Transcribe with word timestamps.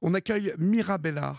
On 0.00 0.14
accueille 0.14 0.54
Mirabella 0.58 1.34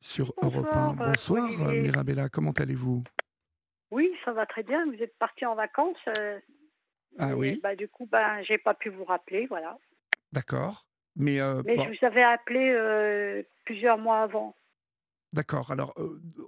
sur 0.00 0.32
Europe 0.42 0.66
1. 0.72 0.92
Bonsoir, 0.94 1.44
euh, 1.44 1.64
Olivier. 1.68 1.80
Mirabella, 1.82 2.28
comment 2.28 2.52
allez-vous? 2.52 3.02
Oui, 3.90 4.12
ça 4.24 4.32
va 4.32 4.46
très 4.46 4.62
bien. 4.62 4.84
Vous 4.86 5.02
êtes 5.02 5.16
parti 5.18 5.44
en 5.46 5.54
vacances. 5.54 5.96
euh, 6.18 6.38
Ah 7.18 7.34
oui, 7.34 7.58
Bah, 7.62 7.74
du 7.74 7.88
coup, 7.88 8.06
ben, 8.06 8.42
j'ai 8.42 8.58
pas 8.58 8.74
pu 8.74 8.88
vous 8.90 9.04
rappeler, 9.04 9.46
voilà. 9.46 9.78
d'accord. 10.32 10.86
Mais, 11.16 11.40
euh, 11.40 11.62
Mais 11.64 11.76
bon, 11.76 11.84
je 11.92 11.98
vous 11.98 12.06
avais 12.06 12.22
appelé 12.22 12.70
euh, 12.70 13.42
plusieurs 13.64 13.98
mois 13.98 14.22
avant. 14.22 14.54
d'accord. 15.32 15.70
Alors, 15.72 15.94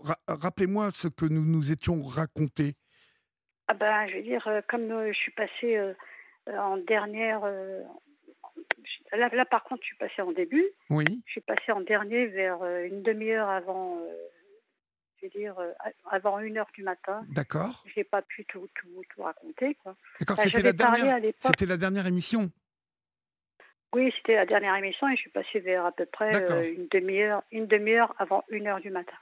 ra- 0.03 0.21
rappelez-moi 0.29 0.91
ce 0.93 1.09
que 1.09 1.25
nous 1.27 1.45
nous 1.45 1.73
étions 1.73 2.01
racontés. 2.03 2.77
Ah 3.69 3.75
ben, 3.75 4.07
je 4.07 4.17
veux 4.17 4.23
dire, 4.23 4.47
comme 4.69 4.89
je 5.09 5.13
suis 5.19 5.33
passée 5.33 5.95
en 6.47 6.77
dernière. 6.77 7.41
Là, 9.17 9.29
là, 9.33 9.45
par 9.45 9.65
contre, 9.65 9.83
je 9.83 9.87
suis 9.89 9.97
passée 9.97 10.23
en 10.23 10.33
début. 10.33 10.65
Oui, 10.91 11.05
Je 11.27 11.33
suis 11.33 11.41
passée 11.41 11.73
en 11.73 11.81
dernier 11.81 12.27
vers 12.27 12.63
euh, 12.63 12.85
une 12.85 13.03
demi-heure 13.03 13.49
avant. 13.49 13.99
euh, 14.01 14.29
je 15.21 15.27
veux 15.27 15.31
dire, 15.31 15.57
euh, 15.61 15.71
avant 16.11 16.41
une 16.41 16.59
heure 16.59 16.71
du 16.75 16.83
matin. 16.83 17.25
d'accord. 17.31 17.85
J'ai 17.95 18.03
pas 18.03 18.23
pu 18.23 18.45
tout, 18.47 18.67
tout, 18.75 19.03
tout 19.15 19.23
raconter. 19.23 19.77
D'accord, 20.19 20.39
c'était 20.39 20.63
la 20.63 20.73
dernière. 20.73 21.21
C'était 21.39 21.67
la 21.67 21.77
dernière 21.77 22.07
émission. 22.09 22.51
Oui, 23.95 24.13
c'était 24.17 24.35
la 24.37 24.47
dernière 24.47 24.75
émission 24.75 25.07
et 25.09 25.15
je 25.17 25.21
suis 25.21 25.31
passée 25.31 25.61
vers 25.61 25.85
à 25.85 25.93
peu 25.93 26.07
près 26.07 26.35
euh, 26.51 26.75
une 26.75 26.89
demi-heure, 26.89 27.43
une 27.53 27.67
demi-heure 27.67 28.15
avant 28.19 28.43
une 28.49 28.67
heure 28.67 28.81
du 28.81 28.91
matin. 28.91 29.17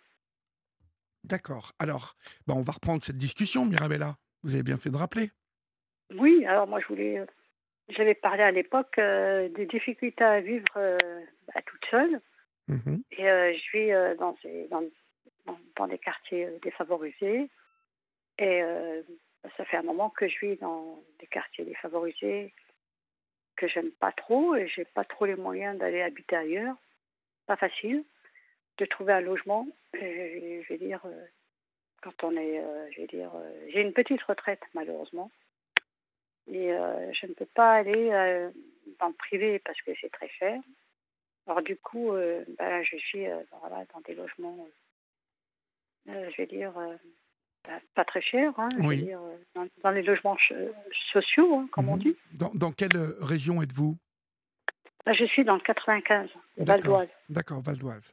D'accord. 1.25 1.73
Alors, 1.79 2.17
bah, 2.47 2.55
on 2.57 2.63
va 2.63 2.73
reprendre 2.73 3.03
cette 3.03 3.19
discussion, 3.19 3.67
Mirabella. 3.67 4.17
Vous 4.43 4.55
avez 4.55 4.63
bien 4.63 4.79
fait 4.79 4.91
de 4.91 4.97
rappeler. 4.97 5.31
Oui, 6.17 6.45
alors 6.47 6.67
moi 6.67 6.81
je 6.81 6.87
voulais, 6.87 7.25
j'avais 7.91 8.15
parlé 8.15 8.43
à 8.43 8.51
l'époque 8.51 8.99
euh, 8.99 9.49
des 9.49 9.67
difficultés 9.67 10.25
à 10.25 10.41
vivre 10.41 10.65
euh, 10.77 10.99
bah, 11.55 11.61
toute 11.67 11.85
seule 11.91 12.21
Mhm. 12.69 13.03
et 13.19 13.29
euh, 13.29 13.53
je 13.53 13.77
vis 13.79 13.93
euh, 13.93 14.15
dans, 14.15 14.37
ces- 14.43 14.69
dans, 14.69 14.83
dans, 15.47 15.59
dans 15.77 15.87
des 15.89 15.99
quartiers 15.99 16.47
défavorisés 16.63 17.49
et 18.39 18.63
ça 19.57 19.65
fait 19.67 19.77
un 19.77 19.83
moment 19.83 20.09
que 20.11 20.29
je 20.29 20.39
vis 20.47 20.57
dans 20.57 21.03
des 21.19 21.27
quartiers 21.27 21.65
défavorisés 21.65 22.55
que 23.57 23.67
j'aime 23.69 23.91
pas 23.91 24.13
trop 24.13 24.55
et 24.55 24.67
j'ai 24.69 24.85
pas 24.87 25.05
trop 25.05 25.27
les 25.27 25.35
moyens 25.35 25.77
d'aller 25.79 26.01
habiter 26.01 26.37
ailleurs. 26.37 26.77
Pas 27.47 27.57
facile 27.57 28.05
de 28.79 28.85
trouver 28.87 29.13
un 29.13 29.21
logement. 29.21 29.67
Et, 29.95 30.63
je 30.63 30.69
vais 30.73 30.79
dire, 30.79 31.03
quand 32.03 32.25
on 32.25 32.35
est, 32.37 32.63
je 32.93 33.01
vais 33.03 33.07
dire, 33.09 33.31
j'ai 33.69 33.83
une 33.83 33.93
petite 33.93 34.23
retraite 34.23 34.63
malheureusement 34.73 35.31
et 36.53 36.73
euh, 36.73 37.13
je 37.13 37.27
ne 37.27 37.33
peux 37.35 37.47
pas 37.55 37.73
aller 37.75 38.11
euh, 38.11 38.51
dans 38.99 39.09
le 39.09 39.15
privé 39.15 39.59
parce 39.61 39.81
que 39.83 39.93
c'est 40.01 40.11
très 40.11 40.29
cher. 40.29 40.61
Alors 41.47 41.63
du 41.63 41.77
coup, 41.77 42.13
euh, 42.13 42.45
ben, 42.59 42.83
je 42.83 42.97
suis 42.97 43.27
euh, 43.27 43.39
voilà, 43.61 43.85
dans 43.95 44.01
des 44.01 44.15
logements, 44.15 44.67
je 46.07 46.37
vais 46.37 46.47
dire, 46.47 46.73
ben, 47.65 47.81
pas 47.95 48.05
très 48.05 48.21
chers, 48.23 48.59
hein, 48.59 48.69
je 48.77 48.81
vais 48.83 48.87
Oui. 48.89 49.03
dire, 49.03 49.21
euh, 49.21 49.37
dans, 49.55 49.67
dans 49.83 49.91
les 49.91 50.03
logements 50.03 50.37
sociaux, 51.13 51.55
hein, 51.57 51.69
comme 51.73 51.89
on 51.89 51.95
Mhm. 51.97 52.03
dit. 52.03 52.17
Dans, 52.33 52.51
dans 52.55 52.73
quelle 52.73 52.97
région 53.21 53.63
êtes-vous? 53.63 53.97
Ben, 55.07 55.13
je 55.15 55.25
suis 55.25 55.45
dans 55.45 55.55
le 55.55 55.61
95, 55.61 56.29
le 56.59 56.65
Val 56.65 56.83
d'Oise. 56.83 57.09
D'accord, 57.29 57.61
Val 57.63 57.79
d'Oise. 57.79 58.13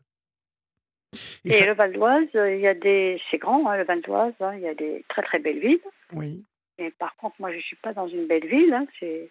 Et, 1.45 1.51
ça- 1.51 1.65
le 1.65 1.73
Val 1.73 1.93
d'Oise, 1.93 2.27
il 2.33 2.59
y 2.59 2.67
a 2.67 2.73
des, 2.73 3.21
c'est 3.31 3.37
grand, 3.37 3.67
hein, 3.69 3.77
le 3.77 3.83
Val 3.83 4.01
d'Oise, 4.01 4.33
il 4.53 4.59
y 4.61 4.67
a 4.67 4.73
des 4.73 5.03
très 5.09 5.21
très 5.21 5.39
belles 5.39 5.59
villes. 5.59 5.81
Oui, 6.13 6.43
Et 6.77 6.91
par 6.91 7.15
contre, 7.17 7.35
moi, 7.39 7.51
je 7.53 7.59
suis 7.59 7.75
pas 7.77 7.93
dans 7.93 8.07
une 8.07 8.27
belle 8.27 8.45
ville. 8.47 8.73
hein, 8.73 8.85
c'est, 8.99 9.29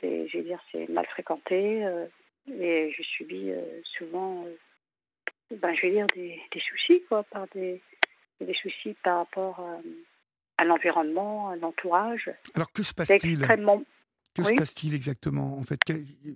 c'est, 0.00 0.28
je 0.28 0.38
dire, 0.38 0.60
c'est 0.72 0.88
mal 0.88 1.06
fréquenté. 1.06 1.84
euh, 1.84 2.06
et 2.48 2.92
je 2.96 3.02
subis 3.02 3.50
euh, 3.50 3.80
souvent, 3.98 4.44
euh, 4.46 5.56
ben, 5.56 5.74
je 5.74 5.86
dire, 5.86 6.06
des, 6.14 6.40
des 6.52 6.60
soucis, 6.60 7.02
quoi, 7.08 7.22
par 7.24 7.46
des, 7.54 7.80
des 8.40 8.54
soucis 8.54 8.96
par 9.04 9.18
rapport 9.18 9.60
à, 10.58 10.64
l'environnement, 10.64 11.50
à 11.50 11.56
l'entourage. 11.56 12.30
Alors 12.54 12.72
que 12.72 12.82
se 12.82 12.92
passe-t-il? 12.94 13.34
extrêmement. 13.34 13.82
Que 14.34 14.44
se 14.44 14.54
passe-t-il 14.54 14.94
exactement 14.94 15.58
en 15.58 15.62
fait? 15.62 15.78
Que, 15.84 15.92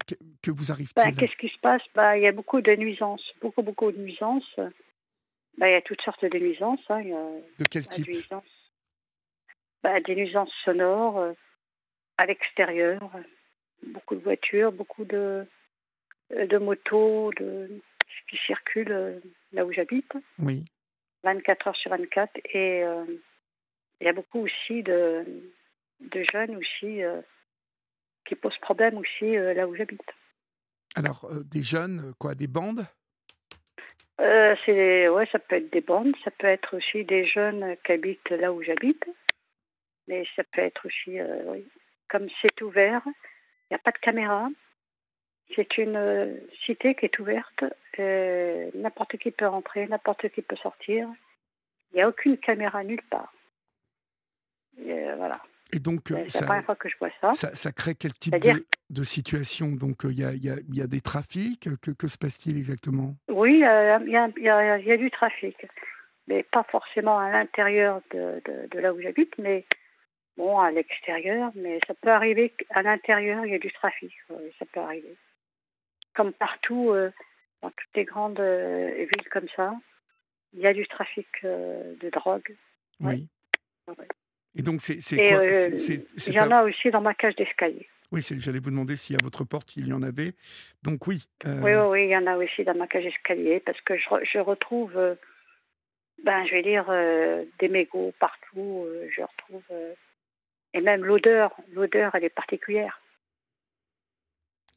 que- 0.07 0.21
que 0.43 0.51
vous 0.51 0.67
Ben, 0.67 0.73
arrive-t-il 0.73 1.17
qu'est-ce 1.17 1.37
qui 1.37 1.49
se 1.49 1.59
passe? 1.61 1.83
Ben, 1.95 2.17
Il 2.17 2.23
y 2.23 2.27
a 2.27 2.33
beaucoup 2.33 2.61
de 2.61 2.75
nuisances, 2.75 3.23
beaucoup, 3.41 3.63
beaucoup 3.63 3.91
de 3.93 3.99
nuisances. 3.99 4.49
Ben, 4.57 5.69
il 5.69 5.73
y 5.73 5.77
a 5.77 5.83
toutes 5.83 6.03
sortes 6.03 6.25
de 6.25 6.39
nuisances. 6.39 6.81
hein, 6.89 7.01
il 7.03 7.09
y 7.09 7.13
a, 7.13 7.23
De 7.59 7.65
quel 7.71 7.87
type? 7.87 8.09
Bah, 9.85 10.01
des 10.01 10.17
nuisances 10.17 10.53
sonores 10.65 11.19
euh, 11.19 11.33
à 12.17 12.25
l'extérieur, 12.25 13.01
beaucoup 13.87 14.15
de 14.17 14.23
voitures, 14.23 14.73
beaucoup 14.73 15.05
de, 15.05 15.47
euh, 16.33 16.47
de 16.47 16.57
motos 16.57 17.31
de, 17.39 17.83
qui 18.31 18.39
circulent 18.47 18.91
euh, 18.91 19.21
là 19.53 19.67
où 19.67 19.73
j'habite, 19.73 20.11
Oui, 20.39 20.65
24 21.23 21.69
heures 21.69 21.77
sur 21.77 21.91
24. 21.91 22.33
Et 22.55 22.83
il 24.01 24.07
y 24.07 24.09
a 24.09 24.13
beaucoup 24.13 24.41
aussi 24.41 24.83
de, 24.83 25.25
de 26.01 26.25
jeunes 26.33 26.57
aussi 26.57 27.01
qui 28.27 28.35
posent 28.35 28.59
problème 28.59 28.99
aussi 28.99 29.35
là 29.37 29.67
où 29.67 29.75
j'habite. 29.75 30.03
alors 30.97 31.31
des 31.45 31.63
jeunes, 31.63 32.13
quoi, 32.19 32.35
des 32.35 32.47
bandes? 32.47 32.87
Euh, 34.21 34.55
c'est, 34.65 35.09
ouais, 35.09 35.27
ça 35.33 35.39
peut 35.39 35.57
être 35.57 35.73
des 35.73 35.81
bandes, 35.81 36.15
ça 36.25 36.31
peut 36.31 36.47
être 36.47 36.77
aussi 36.77 37.05
des 37.05 37.27
jeunes 37.27 37.77
qui 37.85 37.93
habitent 37.93 38.31
là 38.31 38.53
où 38.53 38.63
j'habite, 38.63 39.05
mais 40.09 40.25
ça 40.37 40.43
peut 40.45 40.61
être 40.63 40.87
aussi, 40.87 41.19
euh, 41.19 41.43
oui, 41.47 41.67
comme 42.09 42.29
c'est 42.43 42.61
ouvert, 42.63 43.03
il 43.07 43.73
n'y 43.73 43.77
a 43.77 43.79
pas 43.79 43.93
de 43.93 43.99
caméra, 43.99 44.49
c'est 45.55 45.79
une 45.79 45.97
euh, 45.97 46.35
cité 46.65 46.95
qui 46.95 47.07
est 47.07 47.19
ouverte, 47.19 47.65
euh, 47.99 48.71
n'importe 48.75 49.17
qui 49.19 49.31
peut 49.31 49.47
rentrer, 49.47 49.87
n'importe 49.87 50.29
qui 50.31 50.43
peut 50.43 50.57
sortir, 50.57 51.09
il 51.93 51.97
n'y 51.97 52.03
a 52.03 52.09
aucune 52.09 52.39
caméra 52.39 52.83
nulle 52.85 53.03
part. 53.11 53.33
Et, 54.79 55.05
voilà, 55.17 55.41
Et 55.73 55.79
donc, 55.79 56.09
c'est 56.09 56.35
la 56.41 56.47
première 56.47 56.65
fois 56.65 56.75
que 56.77 56.89
je 56.89 56.97
vois 56.99 57.11
ça. 57.21 57.33
ça, 57.35 57.55
ça 57.55 57.71
crée 57.73 57.95
quel 57.95 58.13
type 58.13 58.35
de, 58.41 58.67
de 58.91 59.05
situation? 59.05 59.69
Donc, 59.69 59.99
il 60.05 60.19
y, 60.19 60.25
a, 60.25 60.33
il 60.33 60.45
y 60.45 60.51
a- 60.51 60.59
il 60.69 60.75
y 60.77 60.83
a 60.83 60.87
des 60.89 61.01
trafics? 61.01 61.69
Que, 61.81 61.93
que 61.93 62.09
se 62.09 62.19
passe-t-il 62.19 62.59
exactement? 62.59 63.15
Oui, 63.29 63.55
il 63.55 63.61
y, 63.61 63.65
a, 63.65 64.01
y 64.01 64.83
y 64.93 64.99
du 64.99 65.11
trafic, 65.13 65.57
mais 66.27 66.43
pas 66.43 66.65
forcément 66.65 67.19
à 67.21 67.31
l'intérieur 67.31 68.01
de, 68.13 68.43
de- 68.45 68.67
de 68.69 68.79
là 68.81 68.93
où 68.93 69.01
j'habite, 69.01 69.39
mais 69.39 69.65
bon, 70.37 70.59
à 70.59 70.71
l'extérieur. 70.71 71.51
Mais 71.55 71.79
ça 71.87 71.95
peut 71.95 72.11
arriver 72.11 72.51
qu'à 72.51 72.83
l'intérieur, 72.83 73.45
il 73.47 73.53
y 73.53 73.55
a 73.55 73.59
du 73.59 73.73
trafic. 73.73 74.13
oui, 74.31 74.53
ça 74.59 74.65
peut 74.67 74.81
arriver. 74.81 75.17
Comme 76.15 76.33
partout, 76.33 76.91
euh, 76.93 77.11
dans 77.63 77.71
toutes 77.71 77.97
les 77.97 78.05
grandes 78.05 78.41
euh, 78.41 78.91
villes 78.97 79.29
comme 79.31 79.49
ça, 79.57 79.75
il 80.53 80.61
y 80.61 80.67
a 80.67 80.73
du 80.75 80.87
trafic 80.87 81.27
euh, 81.45 81.95
de 82.01 82.11
drogue. 82.11 82.55
Oui. 83.01 83.27
Ouais. 83.89 84.09
Et 84.57 84.63
donc, 84.63 84.83
c'est 84.83 84.99
quoi 85.17 85.39
euh, 85.39 85.71
il 85.75 86.33
y 86.33 86.41
en 86.41 86.51
a 86.53 86.63
aussi 86.63 86.91
dans 86.91 87.01
ma 87.01 87.15
cage 87.15 87.35
d'escalier. 87.35 87.89
Oui, 88.13 88.21
j'allais 88.23 88.61
vous 88.61 88.71
demander 88.71 88.95
si 88.97 89.15
à 89.15 89.19
votre 89.21 89.43
porte 89.43 89.77
il 89.77 89.89
y 89.89 89.93
en 89.93 90.03
avait. 90.05 90.35
Donc, 90.85 91.09
oui. 91.09 91.27
euh, 91.47 91.61
Oui, 91.61 91.73
oui, 91.75 91.87
oui, 91.91 92.05
il 92.05 92.11
y 92.11 92.17
en 92.17 92.27
a 92.29 92.37
aussi 92.37 92.63
dans 92.63 92.77
ma 92.77 92.87
cage 92.87 93.03
d'escalier 93.03 93.59
parce 93.59 93.81
que 93.81 93.97
je, 93.97 94.09
re- 94.09 94.25
je 94.33 94.39
retrouve, 94.39 94.97
euh, 94.97 95.17
ben, 96.23 96.47
je 96.47 96.53
vais 96.53 96.63
dire, 96.63 96.87
euh, 96.91 97.45
des 97.59 97.69
mégots 97.69 98.15
partout. 98.21 98.85
euh, 98.87 99.09
je 99.11 99.23
retrouve. 99.23 99.65
Euh, 100.75 100.79
et 100.79 100.81
même 100.81 101.05
l'odeur, 101.05 101.55
l'odeur, 101.73 102.15
elle 102.15 102.25
est 102.25 102.31
particulière. 102.31 103.01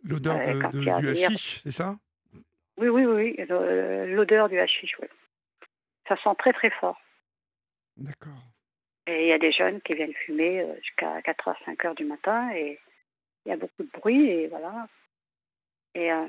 L'odeur 0.03 0.37
de- 0.37 0.79
de- 0.83 0.89
a 0.89 1.01
du 1.01 1.09
hashish, 1.09 1.61
c'est 1.63 1.71
ça? 1.71 1.97
Oui, 2.77 2.89
oui, 2.89 3.05
oui, 3.05 3.35
l'odeur 3.47 4.49
du 4.49 4.59
hashish, 4.59 4.95
oui. 4.99 5.07
Ça 6.07 6.15
sent 6.23 6.35
très, 6.37 6.53
très 6.53 6.69
fort. 6.69 6.99
D'accord. 7.97 8.37
Et 9.07 9.23
il 9.23 9.27
y 9.29 9.33
a 9.33 9.39
des 9.39 9.51
jeunes 9.51 9.81
qui 9.81 9.93
viennent 9.95 10.13
fumer 10.13 10.61
euh, 10.61 10.75
jusqu'à 10.81 11.21
4 11.23 11.49
h 11.49 11.65
5 11.65 11.85
heures 11.85 11.95
du 11.95 12.05
matin 12.05 12.51
et 12.53 12.79
il 13.45 13.49
y 13.49 13.51
a 13.51 13.57
beaucoup 13.57 13.83
de 13.83 13.89
bruit 13.89 14.29
et 14.29 14.47
voilà. 14.47 14.87
Et 15.95 16.11
euh, 16.11 16.27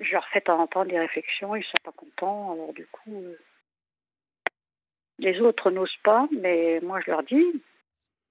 je 0.00 0.10
leur 0.12 0.26
fais 0.28 0.40
de 0.40 0.44
temps 0.44 0.58
en 0.60 0.66
temps 0.66 0.84
des 0.84 0.98
réflexions, 0.98 1.54
ils 1.54 1.62
sont 1.62 1.72
pas 1.84 1.92
contents, 1.92 2.52
alors 2.52 2.72
du 2.72 2.86
coup, 2.86 3.14
euh, 3.22 3.38
les 5.18 5.40
autres 5.40 5.70
n'osent 5.70 5.96
pas, 6.02 6.26
mais 6.32 6.80
moi 6.82 7.00
je 7.04 7.10
leur 7.10 7.22
dis, 7.22 7.62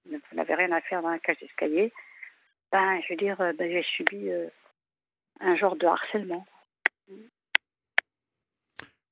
vous 0.06 0.36
n'avez 0.36 0.54
rien 0.54 0.72
à 0.72 0.80
faire 0.80 1.02
dans 1.02 1.10
la 1.10 1.18
cage 1.18 1.38
d'escalier. 1.38 1.92
Ben, 2.72 3.00
je 3.02 3.12
veux 3.12 3.16
dire, 3.16 3.40
euh, 3.40 3.52
ben, 3.52 3.70
j'ai 3.70 3.82
subi 3.82 4.30
euh, 4.30 4.48
un 5.40 5.56
genre 5.56 5.76
de 5.76 5.86
harcèlement. 5.86 6.46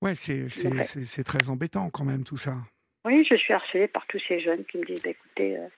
Ouais, 0.01 0.15
c'est 0.15 1.25
très 1.25 1.49
embêtant 1.49 1.89
quand 1.91 2.05
même 2.05 2.25
tout 2.25 2.37
ça. 2.37 2.57
Oui, 3.05 3.27
je 3.29 3.37
suis 3.37 3.53
harcelée 3.53 3.89
par 3.89 4.07
tous 4.07 4.21
ces 4.29 4.41
jeunes 4.41 4.65
qui 4.65 4.79
me 4.79 4.85
disent, 4.85 5.03
ben, 5.03 5.11
écoutez, 5.11 5.57
euh, 5.59 5.69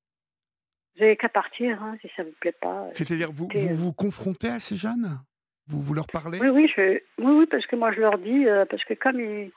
vous 0.94 1.02
n'avez 1.02 1.16
qu'à 1.16 1.28
partir, 1.28 1.82
hein, 1.82 1.96
si 2.00 2.10
ça 2.16 2.22
vous 2.22 2.34
plaît 2.40 2.52
pas. 2.52 2.88
C'est-à-dire, 2.92 3.32
vous, 3.32 3.48
vous 3.52 3.58
euh, 3.58 3.74
vous 3.74 3.92
confrontez 3.92 4.48
à 4.48 4.60
ces 4.60 4.76
jeunes? 4.76 5.18
Vous, 5.66 5.80
vous 5.80 5.94
leur 5.94 6.06
parlez? 6.06 6.38
Oui, 6.40 6.48
oui, 6.48 6.72
je, 6.74 7.00
oui, 7.18 7.32
oui, 7.32 7.46
parce 7.46 7.66
que 7.66 7.76
moi 7.76 7.92
je 7.92 8.00
leur 8.00 8.18
dis, 8.18 8.46
euh, 8.46 8.66
parce 8.66 8.84
que 8.84 8.94
comme 8.94 9.18
ils, 9.18 9.50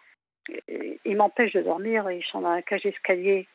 ils 1.03 1.17
m'empêchent 1.17 1.53
de 1.53 1.61
dormir, 1.61 2.09
ils 2.09 2.23
sont 2.23 2.41
dans 2.41 2.53
la 2.53 2.61
cage 2.61 2.83
d'escalier. 2.83 3.47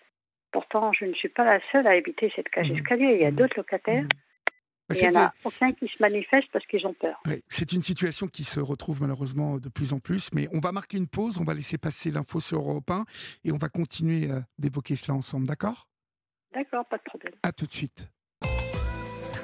Pourtant, 0.53 0.93
je 0.93 1.07
ne 1.07 1.15
suis 1.15 1.29
pas 1.31 1.45
la 1.45 1.61
seule 1.73 1.87
à 1.87 1.91
habiter 1.91 2.31
cette 2.37 2.49
cage 2.51 2.69
Mhm. 2.69 2.77
d'escalier. 2.77 3.15
Il 3.15 3.21
y 3.23 3.25
a 3.25 3.31
Mhm. 3.31 3.37
d'autres 3.37 3.57
locataires. 3.57 4.05
Bah, 4.89 4.95
Il 4.95 5.09
n'y 5.09 5.17
en 5.17 5.21
a 5.23 5.33
aucun 5.45 5.73
qui 5.73 5.87
se 5.89 5.97
manifeste 6.01 6.49
parce 6.53 6.67
qu'ils 6.67 6.87
ont 6.87 6.93
peur. 6.93 7.23
C'est 7.49 7.73
une 7.73 7.83
situation 7.83 8.27
qui 8.27 8.45
se 8.45 8.61
retrouve 8.61 9.01
malheureusement 9.01 9.59
de 9.59 9.69
plus 9.71 9.93
en 9.95 10.01
plus, 10.01 10.29
mais 10.35 10.49
on 10.53 10.59
va 10.61 10.73
marquer 10.73 10.99
une 10.99 11.09
pause, 11.09 11.39
on 11.39 11.45
va 11.45 11.55
laisser 11.55 11.79
passer 11.79 12.11
l'info 12.11 12.41
sur 12.41 12.59
Europe 12.59 12.91
1 12.91 13.05
et 13.45 13.53
on 13.53 13.57
va 13.57 13.69
continuer 13.71 14.31
euh, 14.31 14.41
d'évoquer 14.59 14.97
cela 14.97 15.17
ensemble, 15.17 15.47
d'accord? 15.47 15.89
D'accord, 16.53 16.85
pas 16.87 16.99
de 16.99 17.03
problème. 17.05 17.33
À 17.43 17.53
tout 17.53 17.67
de 17.67 17.73
suite. 17.73 18.11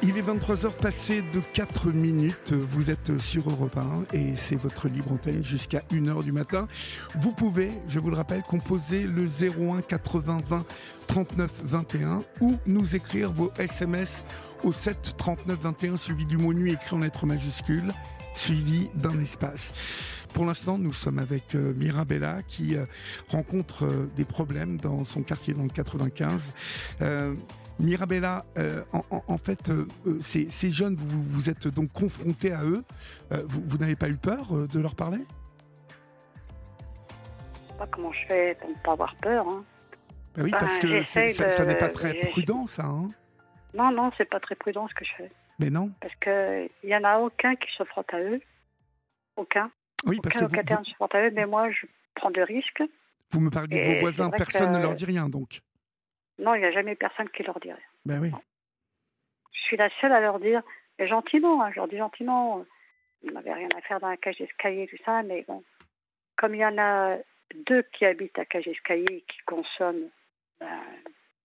Il 0.00 0.16
est 0.16 0.22
23h 0.22 0.70
passé 0.76 1.22
de 1.22 1.40
4 1.54 1.90
minutes. 1.90 2.52
Vous 2.52 2.88
êtes 2.88 3.18
sur 3.18 3.50
Europe 3.50 3.76
1 3.76 4.16
et 4.16 4.36
c'est 4.36 4.54
votre 4.54 4.88
libre 4.88 5.12
antenne 5.12 5.42
jusqu'à 5.42 5.80
1h 5.90 6.22
du 6.22 6.30
matin. 6.30 6.68
Vous 7.16 7.32
pouvez, 7.32 7.72
je 7.88 7.98
vous 7.98 8.08
le 8.08 8.16
rappelle, 8.16 8.42
composer 8.42 9.02
le 9.02 9.26
01 9.26 9.82
80 9.82 10.38
20 10.48 10.66
39 11.08 11.50
21 11.64 12.22
ou 12.40 12.56
nous 12.66 12.94
écrire 12.94 13.32
vos 13.32 13.50
SMS 13.58 14.22
au 14.62 14.70
7 14.70 15.16
39 15.18 15.58
21 15.60 15.96
suivi 15.96 16.24
du 16.26 16.36
mot 16.36 16.54
nuit 16.54 16.74
écrit 16.74 16.94
en 16.94 17.00
lettres 17.00 17.26
majuscules 17.26 17.92
suivi 18.34 18.88
d'un 18.94 19.18
espace. 19.18 19.72
Pour 20.32 20.44
l'instant, 20.44 20.78
nous 20.78 20.92
sommes 20.92 21.18
avec 21.18 21.56
euh, 21.56 21.72
Mirabella 21.74 22.42
qui 22.46 22.76
euh, 22.76 22.84
rencontre 23.28 23.84
euh, 23.84 24.08
des 24.16 24.24
problèmes 24.24 24.76
dans 24.76 25.04
son 25.04 25.22
quartier 25.22 25.54
dans 25.54 25.64
le 25.64 25.70
95. 25.70 26.52
Mirabella, 27.80 28.44
euh, 28.58 28.82
en, 29.28 29.38
fait, 29.38 29.68
euh, 29.70 29.86
euh, 30.06 30.18
ces, 30.20 30.48
ces 30.48 30.70
jeunes, 30.70 30.96
vous, 30.96 31.22
vous 31.22 31.48
êtes 31.50 31.68
donc 31.68 31.92
confrontés 31.92 32.52
à 32.52 32.64
eux. 32.64 32.82
Euh, 33.32 33.42
vous 33.46 33.62
vous 33.64 33.78
n'avez 33.78 33.94
pas 33.96 34.08
eu 34.08 34.16
peur 34.16 34.52
de 34.52 34.80
leur 34.80 34.96
parler? 34.96 35.20
Je 35.88 37.72
sais 37.72 37.78
pas 37.78 37.86
comment 37.86 38.12
je 38.12 38.26
fais 38.26 38.56
pour 38.60 38.70
ne 38.70 38.74
pas 38.84 38.92
avoir 38.92 39.14
peur. 39.16 39.46
hein. 39.48 39.64
Ben 40.34 40.44
Oui, 40.44 40.50
Ben, 40.50 40.58
parce 40.58 40.78
que 40.78 41.02
ça, 41.04 41.64
n'est 41.64 41.76
pas 41.78 41.88
très 41.88 42.14
prudent, 42.14 42.66
ça. 42.66 42.84
hein 42.86 43.10
Non, 43.74 43.92
non, 43.92 44.10
c'est 44.18 44.28
pas 44.28 44.40
très 44.40 44.56
prudent 44.56 44.88
ce 44.88 44.94
que 44.94 45.04
je 45.04 45.10
fais. 45.16 45.30
Mais 45.60 45.70
non. 45.70 45.90
Parce 46.00 46.14
qu'il 46.16 46.68
n'y 46.88 46.96
en 46.96 47.04
a 47.04 47.18
aucun 47.18 47.54
qui 47.56 47.68
se 47.76 47.84
frotte 47.84 48.12
à 48.12 48.20
eux. 48.20 48.40
Aucun. 49.36 49.70
Oui, 50.04 50.18
parce 50.22 50.36
aucun 50.36 50.46
que 50.48 50.72
vous, 50.74 50.78
vous- 50.80 50.84
se 50.84 50.94
frotte 50.94 51.14
à 51.14 51.22
eux, 51.26 51.30
mais 51.32 51.46
moi, 51.46 51.70
je 51.70 51.86
prends 52.16 52.30
de 52.30 52.40
risques. 52.40 52.82
vous 53.30 53.40
me 53.40 53.50
parlez 53.50 53.78
de 53.78 53.94
vos 53.94 54.00
voisins, 54.00 54.30
personne 54.30 54.72
ne 54.72 54.78
leur 54.80 54.94
dit 54.94 55.04
rien, 55.04 55.28
donc. 55.28 55.60
Non, 56.38 56.54
il 56.54 56.60
n'y 56.60 56.66
a 56.66 56.72
jamais 56.72 56.94
personne 56.94 57.28
qui 57.30 57.42
leur 57.42 57.56
rien. 57.60 57.76
Ben 58.04 58.20
oui. 58.20 58.30
Je 59.52 59.60
suis 59.62 59.76
la 59.76 59.90
seule 60.00 60.12
à 60.12 60.20
leur 60.20 60.38
dire, 60.38 60.62
et 60.98 61.06
gentiment, 61.06 61.62
hein, 61.62 61.70
je 61.70 61.76
leur 61.76 61.88
dis 61.88 61.96
gentiment, 61.96 62.64
on 63.24 63.30
n'avait 63.30 63.52
rien 63.52 63.68
à 63.76 63.80
faire 63.82 64.00
dans 64.00 64.08
la 64.08 64.16
cage 64.16 64.38
d'escalier, 64.38 64.86
tout 64.86 65.02
ça, 65.04 65.22
mais 65.22 65.44
bon, 65.46 65.62
comme 66.36 66.54
il 66.54 66.60
y 66.60 66.64
en 66.64 66.78
a 66.78 67.18
deux 67.54 67.82
qui 67.92 68.04
habitent 68.04 68.38
à 68.38 68.44
cage 68.44 68.64
d'escalier 68.64 69.06
et 69.10 69.20
qui 69.22 69.38
consomment 69.46 70.10
ben, 70.60 70.80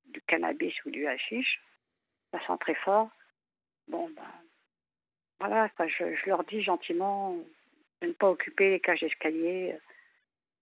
du 0.07 0.21
cannabis 0.21 0.73
ou 0.85 0.91
du 0.91 1.07
hashish, 1.07 1.61
ça 2.31 2.39
sent 2.45 2.57
très 2.59 2.75
fort. 2.75 3.09
Bon, 3.87 4.09
ben, 4.15 4.31
voilà, 5.39 5.69
je, 5.79 6.15
je 6.15 6.29
leur 6.29 6.43
dis 6.45 6.61
gentiment 6.61 7.35
de 8.01 8.07
ne 8.07 8.13
pas 8.13 8.29
occuper 8.29 8.69
les 8.69 8.79
cages 8.79 9.01
d'escalier, 9.01 9.75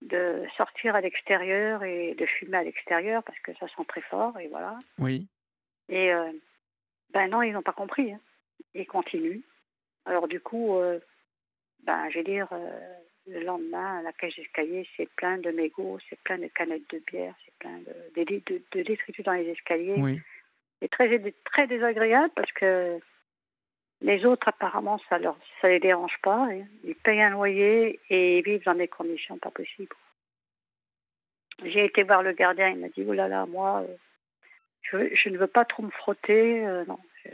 de 0.01 0.43
sortir 0.57 0.95
à 0.95 1.01
l'extérieur 1.01 1.83
et 1.83 2.15
de 2.15 2.25
fumer 2.25 2.57
à 2.57 2.63
l'extérieur 2.63 3.23
parce 3.23 3.39
que 3.39 3.53
ça 3.55 3.67
sent 3.67 3.85
très 3.87 4.01
fort, 4.01 4.37
et 4.39 4.47
voilà. 4.47 4.79
Oui. 4.97 5.27
Et 5.89 6.11
euh, 6.13 6.31
ben 7.11 7.27
non, 7.29 7.41
ils 7.43 7.53
n'ont 7.53 7.61
pas 7.61 7.73
compris. 7.73 8.11
hein. 8.13 8.19
Ils 8.73 8.87
continuent. 8.87 9.41
Alors 10.05 10.27
du 10.27 10.39
coup, 10.39 10.77
euh, 10.77 10.99
ben 11.83 12.09
je 12.09 12.15
vais 12.19 12.23
dire, 12.23 12.47
euh, 12.51 12.79
le 13.27 13.41
lendemain, 13.43 14.01
la 14.01 14.11
cage 14.13 14.35
d'escalier, 14.35 14.87
c'est 14.97 15.09
plein 15.11 15.37
de 15.37 15.51
mégots, 15.51 15.99
c'est 16.09 16.19
plein 16.21 16.39
de 16.39 16.47
canettes 16.47 16.89
de 16.89 16.99
bière, 17.11 17.35
c'est 17.45 17.53
plein 17.59 17.77
de, 17.79 18.23
de, 18.23 18.41
de, 18.47 18.61
de 18.71 18.81
détritus 18.81 19.23
dans 19.23 19.33
les 19.33 19.49
escaliers. 19.49 19.95
Oui. 19.97 20.19
C'est 20.81 20.89
très, 20.89 21.19
très 21.45 21.67
désagréable 21.67 22.33
parce 22.35 22.51
que 22.53 22.99
les 24.01 24.25
autres, 24.25 24.47
apparemment, 24.47 24.99
ça 25.09 25.17
leur, 25.19 25.37
ça 25.61 25.69
les 25.69 25.79
dérange 25.79 26.17
pas. 26.23 26.47
hein. 26.51 26.63
Ils 26.83 26.95
payent 26.95 27.21
un 27.21 27.29
loyer 27.31 27.99
et 28.09 28.39
ils 28.39 28.43
vivent 28.43 28.63
dans 28.63 28.73
des 28.75 28.87
conditions 28.87 29.37
pas 29.37 29.51
possibles. 29.51 29.95
J'ai 31.63 31.85
été 31.85 32.03
voir 32.03 32.23
le 32.23 32.33
gardien, 32.33 32.69
il 32.69 32.79
m'a 32.79 32.89
dit, 32.89 33.05
oh 33.07 33.13
là 33.13 33.27
là, 33.27 33.45
moi, 33.45 33.81
euh, 33.81 33.95
je, 34.81 35.13
je 35.15 35.29
ne 35.29 35.37
veux 35.37 35.47
pas 35.47 35.65
trop 35.65 35.83
me 35.83 35.91
frotter. 35.91 36.65
euh, 36.65 36.83
non. 36.85 36.97
je- 37.23 37.29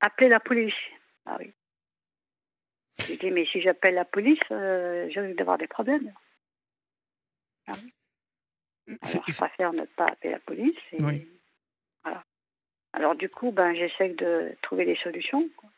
Appelez 0.00 0.28
la 0.28 0.40
police. 0.40 0.74
Ah 1.26 1.36
oui. 1.38 1.52
J'ai 3.06 3.16
dit, 3.16 3.30
mais 3.30 3.46
si 3.46 3.60
j'appelle 3.60 3.94
la 3.94 4.04
police, 4.04 4.40
euh, 4.50 5.08
je 5.10 5.20
risque 5.20 5.38
d'avoir 5.38 5.58
des 5.58 5.68
problèmes. 5.68 6.12
C'est- 7.68 9.16
Alors, 9.16 9.24
je 9.28 9.36
préfère 9.36 9.72
ne 9.72 9.84
pas 9.84 10.06
appeler 10.06 10.32
la 10.32 10.40
police. 10.40 10.76
Et, 10.92 11.02
Oui. 11.02 11.28
Alors, 12.92 13.14
du 13.14 13.28
coup, 13.28 13.50
ben, 13.52 13.74
j'essaie 13.74 14.10
de 14.10 14.54
trouver 14.62 14.84
des 14.84 14.96
solutions. 14.96 15.48
quoi. 15.56 15.70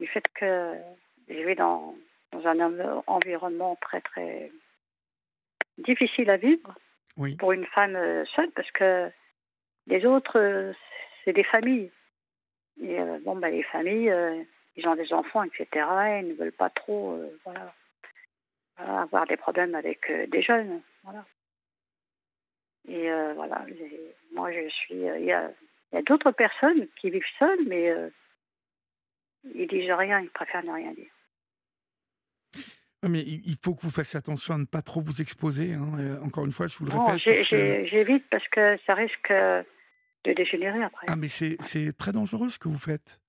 Du 0.00 0.06
fait 0.06 0.24
que 0.34 0.74
je 1.28 1.34
vais 1.42 1.54
dans, 1.54 1.94
dans 2.32 2.46
un 2.46 2.58
env- 2.60 3.02
environnement 3.06 3.76
très, 3.80 4.00
très 4.00 4.50
difficile 5.78 6.30
à 6.30 6.36
vivre 6.36 6.74
Oui. 7.16 7.36
pour 7.36 7.52
une 7.52 7.66
femme 7.66 7.96
euh, 7.96 8.24
seule, 8.36 8.50
parce 8.52 8.70
que 8.72 9.10
les 9.86 10.04
autres, 10.06 10.72
c'est 11.24 11.32
des 11.32 11.44
familles. 11.44 11.90
Et 12.80 12.98
euh, 13.00 13.18
bon, 13.24 13.36
ben, 13.36 13.50
les 13.50 13.62
familles, 13.64 14.10
euh, 14.10 14.42
ils 14.76 14.86
ont 14.88 14.94
des 14.96 15.12
enfants, 15.12 15.42
etc. 15.42 15.66
Et 15.74 16.20
ils 16.20 16.28
ne 16.28 16.34
veulent 16.34 16.52
pas 16.52 16.70
trop 16.70 17.12
euh, 17.12 17.38
voilà, 17.44 17.74
avoir 18.78 19.26
des 19.26 19.36
problèmes 19.36 19.74
avec 19.74 20.10
des 20.30 20.42
jeunes. 20.42 20.80
Voilà. 21.02 21.24
Et 22.88 23.08
voilà, 23.34 23.64
moi 24.32 24.50
je 24.50 24.68
suis. 24.68 24.94
Il 24.96 25.24
y 25.24 25.30
a, 25.32 25.52
il 25.92 25.96
y 25.96 25.98
a 25.98 26.02
d'autres 26.02 26.30
personnes 26.32 26.88
qui 27.00 27.10
vivent 27.10 27.22
seules, 27.38 27.66
mais 27.66 27.90
euh, 27.90 28.08
ils 29.54 29.66
disent 29.68 29.90
rien, 29.90 30.20
ils 30.20 30.30
préfèrent 30.30 30.64
ne 30.64 30.72
rien 30.72 30.92
dire. 30.92 31.10
Oui, 33.02 33.08
Mais 33.10 33.22
il 33.22 33.56
faut 33.62 33.74
que 33.74 33.82
vous 33.82 33.90
fassiez 33.90 34.16
attention 34.18 34.54
à 34.54 34.58
ne 34.58 34.64
pas 34.64 34.82
trop 34.82 35.00
vous 35.00 35.20
exposer. 35.20 35.74
hein. 35.74 35.92
Euh, 35.98 36.20
Encore 36.20 36.44
une 36.44 36.52
fois, 36.52 36.66
je 36.68 36.76
vous 36.78 36.84
le 36.86 36.92
répète. 36.92 37.22
parce 37.24 37.48
que- 37.48 37.84
j'évite 37.84 38.24
parce 38.30 38.46
que 38.48 38.78
ça 38.86 38.94
risque 38.94 39.30
euh, 39.30 39.62
de 40.24 40.32
dégénérer 40.32 40.82
après. 40.84 41.06
Ah, 41.08 41.16
mais 41.16 41.28
c'est 41.28 41.56
très 41.98 42.12
dangereux 42.12 42.48
ce 42.50 42.58
que 42.58 42.68
vous 42.68 42.78
faites. 42.78 43.20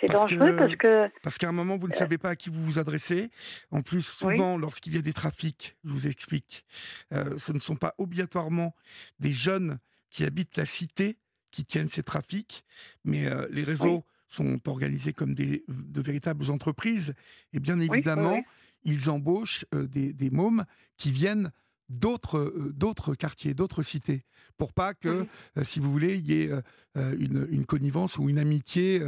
C'est 0.00 0.06
dangereux 0.06 0.52
que- 0.52 0.56
parce 0.58 0.76
que 0.76 1.10
Parce 1.22 1.38
qu'à 1.38 1.48
un 1.48 1.52
moment, 1.52 1.76
vous 1.76 1.88
ne 1.88 1.92
savez 1.92 2.18
pas 2.18 2.30
à 2.30 2.36
qui 2.36 2.50
vous 2.50 2.64
vous 2.64 2.78
adressez. 2.78 3.30
En 3.72 3.82
plus, 3.82 4.22
Oui. 4.22 4.36
souvent, 4.36 4.56
lorsqu'il 4.56 4.94
y 4.94 4.98
a 4.98 5.02
des 5.02 5.12
trafics, 5.12 5.76
je 5.84 5.90
vous 5.90 6.06
explique, 6.06 6.64
euh, 7.12 7.36
ce 7.36 7.52
ne 7.52 7.58
sont 7.58 7.74
pas 7.76 7.94
obligatoirement 7.98 8.74
des 9.18 9.32
jeunes 9.32 9.80
qui 10.08 10.24
habitent 10.24 10.56
la 10.56 10.66
cité 10.66 11.18
qui 11.50 11.64
tiennent 11.64 11.88
ces 11.88 12.02
trafics, 12.02 12.64
mais 13.04 13.26
euh, 13.26 13.46
les 13.50 13.64
réseaux 13.64 14.04
sont 14.28 14.60
organisés 14.68 15.12
comme 15.12 15.34
des, 15.34 15.64
de 15.68 16.00
véritables 16.00 16.50
entreprises. 16.50 17.14
Et 17.52 17.60
bien 17.60 17.80
évidemment, 17.80 18.34
oui. 18.34 18.42
ils 18.84 19.10
embauchent 19.10 19.64
euh, 19.74 19.86
des, 19.86 20.12
des 20.12 20.30
mômes 20.30 20.64
qui 20.96 21.12
viennent 21.12 21.50
d'autres 21.88 22.38
euh, 22.38 22.72
d'autres 22.74 23.14
quartiers, 23.14 23.54
d'autres 23.54 23.82
cités, 23.82 24.24
pour 24.56 24.72
pas 24.72 24.94
que, 24.94 25.08
Mhm. 25.20 25.26
euh, 25.58 25.64
si 25.64 25.80
vous 25.80 25.90
voulez, 25.90 26.16
il 26.18 26.26
y 26.30 26.42
ait 26.42 26.50
euh, 26.50 27.16
une, 27.18 27.46
une 27.50 27.64
connivence 27.64 28.18
ou 28.18 28.28
une 28.28 28.38
amitié 28.38 29.00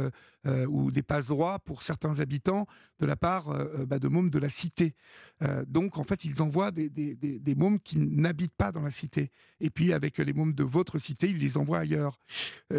euh, 0.47 0.65
ou 0.67 0.89
des 0.91 1.03
passe-droits 1.03 1.59
pour 1.59 1.83
certains 1.83 2.19
habitants 2.19 2.65
de 2.99 3.05
la 3.05 3.15
part 3.15 3.49
euh, 3.49 3.85
bah, 3.85 3.99
de 3.99 4.07
mômes 4.07 4.29
de 4.29 4.39
la 4.39 4.49
cité. 4.49 4.95
Euh, 5.43 5.63
donc, 5.67 5.97
en 5.97 6.03
fait, 6.03 6.25
ils 6.25 6.41
envoient 6.41 6.71
des, 6.71 6.89
des, 6.89 7.15
des, 7.15 7.37
des 7.39 7.55
mômes 7.55 7.79
qui 7.79 7.97
n'habitent 7.99 8.55
pas 8.57 8.71
dans 8.71 8.81
la 8.81 8.91
cité. 8.91 9.29
Et 9.59 9.69
puis, 9.69 9.93
avec 9.93 10.17
les 10.17 10.33
mômes 10.33 10.53
de 10.53 10.63
votre 10.63 10.97
cité, 10.99 11.29
ils 11.29 11.37
les 11.37 11.57
envoient 11.57 11.79
ailleurs. 11.79 12.17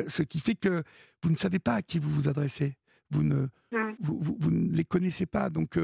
Ce 0.09 0.23
qui 0.23 0.41
fait 0.41 0.55
que 0.57 0.83
vous 1.23 1.31
ne 1.31 1.37
savez 1.37 1.59
pas 1.59 1.75
à 1.75 1.83
qui 1.83 1.99
vous 1.99 2.11
vous 2.11 2.29
adressez. 2.29 2.77
Vous 3.11 3.23
ne, 3.23 3.49
Mhm. 3.73 3.97
vous, 4.01 4.19
vous- 4.21 4.37
vous 4.41 4.51
ne 4.51 4.73
les 4.75 4.85
connaissez 4.85 5.27
pas. 5.27 5.51
Donc, 5.51 5.79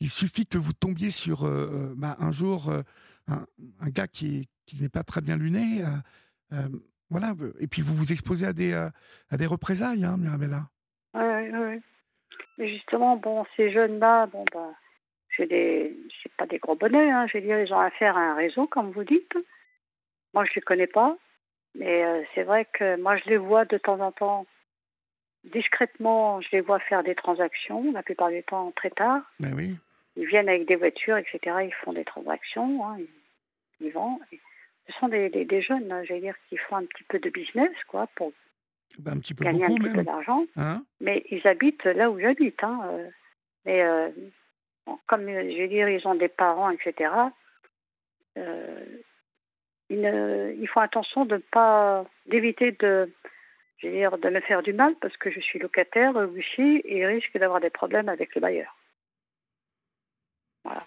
il 0.00 0.08
suffit 0.10 0.46
que 0.46 0.56
vous 0.58 0.72
tombiez 0.72 1.10
sur 1.10 1.48
bah, 1.96 2.16
un 2.18 2.30
jour 2.32 2.72
un, 3.28 3.44
un 3.80 3.88
gars 3.90 4.06
qui, 4.06 4.40
est- 4.40 4.48
qui 4.66 4.82
n'est 4.82 4.88
pas 4.88 5.02
très 5.02 5.20
bien 5.20 5.36
luné. 5.36 5.82
euh, 5.82 5.88
euh, 6.52 6.68
voilà. 7.10 7.34
Et 7.60 7.66
puis, 7.66 7.82
vous 7.82 7.94
vous 7.94 8.12
exposez 8.12 8.46
à 8.46 8.52
des, 8.52 8.72
euh, 8.72 8.88
à 9.30 9.36
des 9.36 9.46
représailles, 9.46 10.04
hein, 10.04 10.16
Mirabella. 10.18 10.62
Ouais, 11.14 11.50
ouais. 11.50 11.80
Mais 12.58 12.68
justement, 12.68 13.16
bon, 13.16 13.44
ces 13.56 13.70
jeunes-là, 13.72 14.26
bon, 14.26 14.44
bah, 14.52 14.72
c'est 15.36 15.46
des, 15.46 15.96
c'est 16.22 16.32
pas 16.36 16.46
des 16.46 16.58
gros 16.58 16.76
bonnets, 16.76 17.10
hein. 17.10 17.26
Je 17.28 17.38
veux 17.38 17.44
dire, 17.44 17.60
ils 17.60 17.72
ont 17.72 17.78
affaire 17.78 18.16
à 18.16 18.20
un 18.20 18.34
réseau, 18.34 18.66
comme 18.66 18.90
vous 18.90 19.04
dites. 19.04 19.36
Moi, 20.32 20.44
je 20.46 20.52
les 20.56 20.62
connais 20.62 20.86
pas, 20.88 21.16
mais 21.76 22.04
euh, 22.04 22.22
c'est 22.34 22.42
vrai 22.42 22.66
que 22.72 23.00
moi, 23.00 23.16
je 23.18 23.24
les 23.28 23.36
vois 23.36 23.64
de 23.64 23.78
temps 23.78 24.00
en 24.00 24.10
temps 24.12 24.46
discrètement. 25.44 26.40
Je 26.40 26.48
les 26.52 26.60
vois 26.60 26.80
faire 26.80 27.02
des 27.02 27.14
transactions, 27.14 27.92
la 27.92 28.02
plupart 28.02 28.30
du 28.30 28.42
temps 28.42 28.72
très 28.72 28.90
tard. 28.90 29.22
Ben 29.40 29.54
oui. 29.54 29.76
Ils 30.16 30.26
viennent 30.26 30.48
avec 30.48 30.66
des 30.66 30.76
voitures, 30.76 31.16
etc. 31.16 31.38
Ils 31.64 31.74
font 31.84 31.92
des 31.92 32.04
transactions, 32.04 32.86
hein, 32.86 32.96
ils, 33.80 33.86
ils. 33.86 33.92
Et 34.32 34.40
ce 34.92 34.98
sont 35.00 35.08
des, 35.08 35.28
des, 35.30 35.44
des 35.44 35.62
jeunes, 35.62 35.90
hein, 35.90 36.04
je 36.04 36.12
veux 36.14 36.20
dire, 36.20 36.36
qui 36.48 36.56
font 36.56 36.76
un 36.76 36.84
petit 36.84 37.04
peu 37.04 37.18
de 37.18 37.30
business, 37.30 37.72
quoi, 37.88 38.06
pour 38.16 38.32
Ben, 38.98 39.12
un 39.12 39.18
petit 39.18 39.34
peu 39.34 39.44
gagner 39.44 39.64
un 39.64 39.68
beaucoup 39.68 39.80
petit 39.80 39.90
peu 39.90 39.96
même. 39.96 40.04
d'argent. 40.06 40.44
Hein? 40.56 40.84
Mais 41.00 41.24
ils 41.30 41.46
habitent 41.48 41.84
là 41.84 42.10
où 42.10 42.18
j'habite. 42.20 42.62
Hein. 42.62 42.80
euh. 42.84 43.08
Mais 43.64 43.82
euh, 43.82 44.10
bon, 44.86 44.98
comme 45.06 45.26
euh, 45.28 45.50
je 45.50 45.62
veux 45.62 45.68
dire, 45.68 45.88
ils 45.88 46.06
ont 46.06 46.14
des 46.14 46.28
parents, 46.28 46.70
etc. 46.70 47.10
euh, 48.36 48.84
ils, 49.90 50.00
ne- 50.00 50.54
ils 50.58 50.68
font 50.68 50.80
attention 50.80 51.24
de 51.24 51.38
pas 51.38 52.04
d'éviter 52.26 52.72
de 52.72 53.10
je 53.78 53.88
veux 53.88 53.92
dire, 53.94 54.16
de 54.18 54.28
me 54.30 54.40
faire 54.40 54.62
du 54.62 54.72
mal 54.72 54.94
parce 55.00 55.16
que 55.16 55.30
je 55.30 55.40
suis 55.40 55.58
locataire 55.58 56.14
aussi 56.16 56.80
et 56.84 57.06
risque 57.06 57.36
d'avoir 57.38 57.60
des 57.60 57.70
problèmes 57.70 58.08
avec 58.08 58.34
le 58.34 58.40
bailleur. 58.40 58.74
Voilà. 60.64 60.80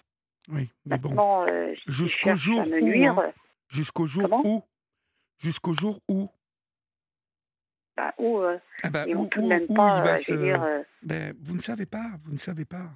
Oui, 0.48 0.70
mais 0.86 0.96
Maintenant, 0.98 1.44
bon. 1.44 1.50
euh, 1.52 1.74
Jusqu'au 1.86 2.34
jour 2.34 2.66
où, 2.66 2.84
nuire, 2.84 3.18
hein. 3.18 3.32
Jusqu'au 3.68 4.06
jour 4.06 4.24
Comment? 4.28 4.42
où? 4.46 4.62
Jusqu'au 5.38 5.72
jour 5.74 6.00
où? 6.08 6.28
Bah, 7.96 8.14
ou 8.18 8.38
euh, 8.40 8.58
ah 8.82 8.90
bah, 8.90 9.04
ils 9.06 9.14
vont 9.14 9.22
où, 9.24 9.28
tout 9.28 9.40
de 9.40 9.46
où- 9.46 9.48
même 9.48 9.66
où 9.68 9.74
pas, 9.74 9.98
il 9.98 10.02
va 10.04 10.14
euh, 10.14 10.16
se... 10.18 10.32
dire, 10.34 10.62
euh, 10.62 10.82
Ben, 11.02 11.34
vous 11.40 11.54
ne 11.54 11.60
savez 11.60 11.86
pas, 11.86 12.04
vous 12.24 12.32
ne 12.32 12.38
savez 12.38 12.64
pas. 12.64 12.90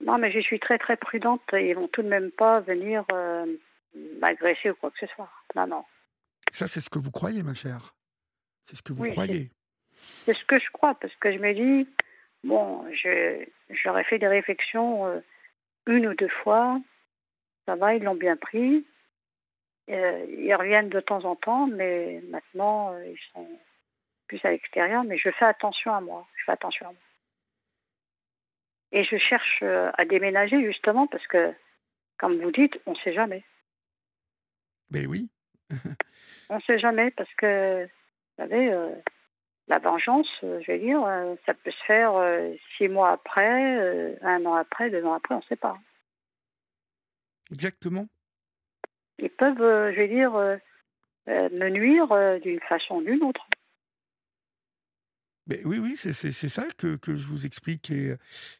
non, 0.00 0.18
mais 0.18 0.30
je 0.32 0.40
suis 0.40 0.60
très 0.60 0.78
très 0.78 0.96
prudente. 0.96 1.42
Ils 1.52 1.74
vont 1.74 1.88
tout 1.88 2.02
de 2.02 2.08
même 2.08 2.30
pas 2.32 2.60
venir 2.60 3.04
euh, 3.12 3.46
m'agresser 4.20 4.70
ou 4.70 4.74
quoi 4.74 4.90
que 4.90 4.98
ce 4.98 5.06
soit. 5.14 5.30
Non, 5.56 5.66
non. 5.66 5.84
Ça, 6.52 6.66
c'est 6.68 6.80
ce 6.80 6.90
que 6.90 6.98
vous 6.98 7.10
croyez, 7.10 7.42
ma 7.42 7.54
chère. 7.54 7.94
C'est 8.66 8.76
ce 8.76 8.82
que 8.82 8.92
vous 8.92 9.02
Oui, 9.04 9.10
croyez. 9.10 9.50
C'est 10.24 10.34
ce 10.36 10.44
que 10.44 10.58
je 10.58 10.70
crois, 10.72 10.94
parce 10.96 11.14
que 11.16 11.32
je 11.32 11.38
me 11.38 11.54
dis, 11.54 11.88
bon, 12.44 12.84
je, 12.92 13.44
j'aurais 13.70 14.04
fait 14.04 14.18
des 14.18 14.28
réflexions 14.28 15.06
euh, 15.06 15.20
une 15.86 16.06
ou 16.06 16.14
deux 16.14 16.28
fois, 16.28 16.80
ça 17.66 17.76
va, 17.76 17.94
ils 17.94 18.02
l'ont 18.02 18.14
bien 18.14 18.36
pris. 18.36 18.86
Euh, 19.90 20.26
ils 20.28 20.54
reviennent 20.54 20.88
de 20.88 21.00
temps 21.00 21.24
en 21.24 21.36
temps, 21.36 21.66
mais 21.66 22.22
maintenant, 22.30 22.92
euh, 22.92 23.06
ils 23.06 23.32
sont 23.32 23.48
plus 24.28 24.40
à 24.44 24.50
l'extérieur, 24.50 25.04
mais 25.04 25.18
je 25.18 25.30
fais 25.30 25.44
attention 25.44 25.94
à 25.94 26.00
moi. 26.00 26.26
Je 26.36 26.44
fais 26.44 26.52
attention 26.52 26.86
à 26.86 26.90
moi. 26.90 27.00
Et 28.92 29.04
je 29.04 29.18
cherche 29.18 29.62
à 29.62 30.04
déménager 30.04 30.64
justement 30.64 31.08
parce 31.08 31.26
que, 31.26 31.52
comme 32.16 32.40
vous 32.40 32.52
dites, 32.52 32.80
on 32.86 32.92
ne 32.92 32.98
sait 32.98 33.12
jamais. 33.12 33.42
Ben 34.90 35.06
oui. 35.08 35.28
On 36.50 36.56
ne 36.56 36.60
sait 36.62 36.78
jamais 36.78 37.10
parce 37.10 37.32
que, 37.34 37.84
vous 37.84 37.90
savez, 38.36 38.72
euh, 38.72 38.90
la 39.68 39.78
vengeance, 39.78 40.28
euh, 40.42 40.60
je 40.60 40.72
vais 40.72 40.78
dire, 40.78 41.02
euh, 41.04 41.34
ça 41.46 41.54
peut 41.54 41.70
se 41.70 41.84
faire 41.86 42.14
euh, 42.16 42.52
six 42.76 42.88
mois 42.88 43.10
après, 43.12 44.18
un 44.22 44.44
an 44.46 44.54
après, 44.54 44.90
deux 44.90 45.04
ans 45.04 45.14
après, 45.14 45.34
on 45.34 45.38
ne 45.38 45.44
sait 45.44 45.56
pas. 45.56 45.78
Exactement. 47.50 48.08
Ils 49.18 49.30
peuvent, 49.30 49.56
je 49.92 49.96
vais 49.96 50.08
dire, 50.08 50.32
me 51.26 51.68
nuire 51.70 52.40
d'une 52.40 52.60
façon 52.60 52.96
ou 52.96 53.02
d'une 53.02 53.22
autre. 53.22 53.46
Oui, 55.64 55.78
oui, 55.78 55.94
c'est 55.96 56.12
c'est- 56.14 56.32
c'est 56.32 56.48
ça 56.48 56.66
que, 56.78 56.96
que 56.96 57.14
je 57.14 57.26
vous 57.26 57.44
explique. 57.44 57.90
Et, 57.90 58.16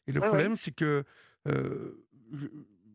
et 0.07 0.13
le 0.13 0.21
Ouais, 0.21 0.27
problème, 0.29 0.57
c'est 0.57 0.75
que 0.75 1.05
euh, 1.49 2.05
je- 2.33 2.49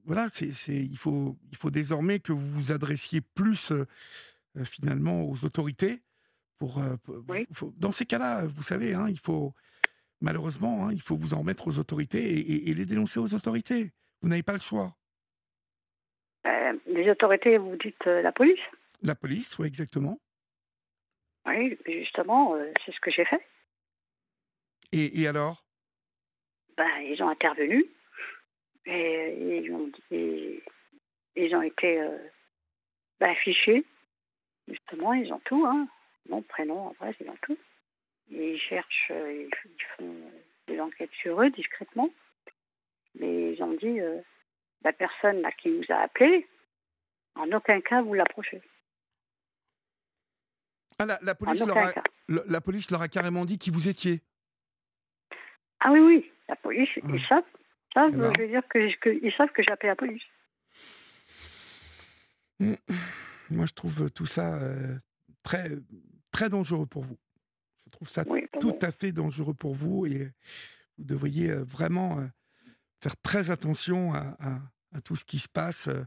voilà, 0.05 0.27
c'est 0.31 0.51
c'est- 0.51 0.75
il 0.85 0.97
faut 0.97 1.37
il 1.51 1.57
faut 1.57 1.71
désormais 1.71 2.19
que 2.19 2.31
vous 2.31 2.47
vous 2.51 2.71
adressiez 2.71 3.21
plus 3.21 3.71
euh, 3.71 3.85
finalement 4.65 5.23
aux 5.23 5.45
autorités. 5.45 6.01
Pour, 6.59 6.77
euh, 6.79 6.97
pour- 6.97 7.23
Oui. 7.29 7.47
faut- 7.53 7.73
dans 7.77 7.91
ces 7.93 8.05
cas-là, 8.05 8.45
vous 8.45 8.61
savez, 8.61 8.93
hein, 8.93 9.07
il 9.09 9.17
faut 9.17 9.53
malheureusement, 10.21 10.85
hein, 10.87 10.91
il 10.91 11.01
faut 11.01 11.15
vous 11.15 11.33
en 11.33 11.39
remettre 11.39 11.67
aux 11.67 11.79
autorités 11.79 12.21
et, 12.21 12.39
et- 12.39 12.69
et 12.69 12.73
les 12.73 12.85
dénoncer 12.85 13.19
aux 13.19 13.33
autorités. 13.33 13.93
Vous 14.21 14.27
n'avez 14.27 14.43
pas 14.43 14.51
le 14.53 14.59
choix. 14.59 14.93
Euh, 16.45 16.73
les 16.85 17.09
autorités, 17.09 17.57
vous 17.57 17.77
dites 17.77 18.05
euh, 18.07 18.21
la 18.21 18.33
police 18.33 18.59
La 19.01 19.15
police, 19.15 19.57
oui, 19.57 19.67
exactement. 19.67 20.19
Oui, 21.45 21.77
justement, 21.87 22.55
euh, 22.55 22.71
c'est 22.85 22.91
ce 22.93 22.99
que 22.99 23.11
j'ai 23.11 23.23
fait. 23.25 23.41
Et, 24.91 25.21
et 25.21 25.27
alors? 25.27 25.63
Ben, 26.75 26.99
ils 27.01 27.21
ont 27.23 27.29
intervenu 27.29 27.85
et 28.85 29.61
ils 29.63 29.71
ont, 29.71 29.89
ils, 30.11 30.61
ils 31.35 31.55
ont 31.55 31.61
été 31.61 32.05
ben, 33.19 33.33
fichés. 33.35 33.85
Justement, 34.67 35.13
ils 35.13 35.31
ont 35.31 35.41
tout, 35.45 35.65
hein. 35.65 35.87
Nom, 36.29 36.41
prénom, 36.43 36.89
adresse, 36.91 37.15
ils 37.19 37.29
ont 37.29 37.37
tout. 37.41 37.57
Et 38.31 38.53
ils 38.53 38.59
cherchent, 38.59 39.11
euh, 39.11 39.47
ils, 39.49 39.83
font 39.97 40.15
des 40.67 40.79
enquêtes 40.79 41.11
sur 41.21 41.41
eux 41.41 41.49
discrètement. 41.49 42.09
Mais 43.19 43.53
ils 43.53 43.63
ont 43.63 43.73
dit, 43.73 43.99
euh, 43.99 44.21
la 44.83 44.93
personne 44.93 45.41
là, 45.41 45.51
qui 45.51 45.69
nous 45.69 45.83
a 45.89 45.95
appelés, 46.01 46.47
en 47.35 47.51
aucun 47.51 47.81
cas 47.81 48.01
vous 48.03 48.13
l'approchez. 48.13 48.61
Ah, 50.99 51.05
la, 51.05 51.19
la 51.23 51.31
En 51.31 51.35
police 51.35 51.65
leur 51.65 51.77
a, 51.77 51.93
cas. 51.93 52.03
le- 52.27 52.43
la 52.47 52.61
police 52.61 52.91
leur 52.91 53.01
a 53.01 53.07
carrément 53.07 53.45
dit 53.45 53.57
qui 53.57 53.71
vous 53.71 53.87
étiez. 53.87 54.21
Ah 55.79 55.91
oui, 55.91 55.99
oui, 55.99 56.31
la 56.47 56.55
police, 56.57 56.89
Ouais. 56.97 57.03
ils 57.17 57.25
savent. 57.27 57.43
savent, 57.93 58.11
Eh 58.13 58.17
ben. 58.17 58.33
je 58.37 58.41
veux 58.41 58.47
dire 58.49 58.67
que, 58.69 58.95
que- 58.99 59.19
ils 59.23 59.33
savent 59.33 59.49
que 59.51 59.63
j'ai 59.63 59.71
appelé 59.71 59.87
la 59.89 59.95
police. 59.95 60.23
Moi, 63.49 63.65
je 63.65 63.73
trouve 63.73 64.11
tout 64.11 64.25
ça 64.25 64.57
euh, 64.61 64.95
très, 65.43 65.69
très 66.31 66.49
dangereux 66.49 66.85
pour 66.85 67.03
vous. 67.03 67.17
Je 67.85 67.89
trouve 67.89 68.09
ça 68.09 68.23
Oui, 68.27 68.45
tout 68.59 68.75
à 68.81 68.91
fait 68.91 69.11
dangereux 69.11 69.53
pour 69.53 69.73
vous 69.73 70.05
et 70.05 70.31
vous 70.97 71.03
devriez 71.05 71.49
euh, 71.51 71.63
vraiment 71.63 72.19
euh, 72.19 72.25
faire 73.01 73.15
très 73.21 73.51
attention 73.51 74.13
à, 74.13 74.35
à- 74.39 74.59
à 74.95 75.01
tout 75.01 75.15
ce 75.15 75.23
qui 75.25 75.37
se 75.39 75.47
passe 75.49 75.87
euh, 75.87 76.03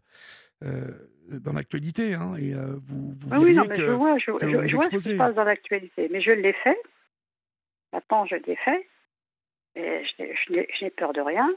euh, 0.64 0.90
dans 1.40 1.52
l'actualité. 1.52 2.14
hein, 2.14 2.34
et 2.36 2.54
euh, 2.54 2.76
vous, 2.82 3.12
vous 3.16 3.28
Oui, 3.30 3.38
oui, 3.38 3.54
non, 3.54 3.62
verriez 3.64 3.68
mais 3.68 3.76
que 3.76 3.86
je 3.86 3.92
vois, 3.92 4.18
je, 4.18 4.30
que 4.32 4.50
je- 4.50 4.56
vous 4.56 4.66
je 4.66 4.76
vois 4.76 4.84
ce 4.86 4.90
qui 4.96 5.00
se 5.00 5.16
passe 5.16 5.34
dans 5.34 5.44
l'actualité. 5.44 6.08
Mais 6.10 6.20
je 6.20 6.30
l'ai 6.32 6.52
fait. 6.52 6.78
Maintenant, 7.92 8.26
je 8.26 8.36
l'ai 8.36 8.56
fait. 8.56 8.88
Et 9.74 10.04
je 10.18 10.84
n'ai 10.84 10.90
peur 10.90 11.12
de 11.12 11.20
rien. 11.20 11.48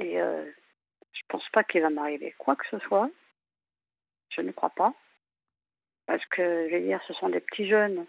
Et 0.00 0.20
euh, 0.20 0.44
je 1.12 1.20
pense 1.28 1.44
pas 1.52 1.62
qu'il 1.64 1.82
va 1.82 1.90
m'arriver 1.90 2.34
quoi 2.38 2.56
que 2.56 2.66
ce 2.70 2.78
soit. 2.80 3.10
Je 4.30 4.40
ne 4.40 4.50
crois 4.52 4.70
pas. 4.70 4.94
Parce 6.06 6.24
que, 6.26 6.68
je 6.68 6.74
vais 6.74 6.82
dire, 6.82 7.00
ce 7.06 7.14
sont 7.14 7.28
des 7.28 7.40
petits 7.40 7.68
jeunes. 7.68 8.06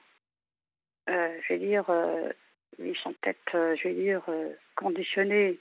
Euh, 1.10 1.40
je 1.44 1.54
vais 1.54 1.60
dire, 1.60 1.90
euh, 1.90 2.32
ils 2.80 2.96
sont 2.98 3.14
peut-être, 3.14 3.56
euh, 3.56 3.76
je 3.76 3.88
vais 3.88 3.94
dire, 3.94 4.24
conditionnés 4.76 5.60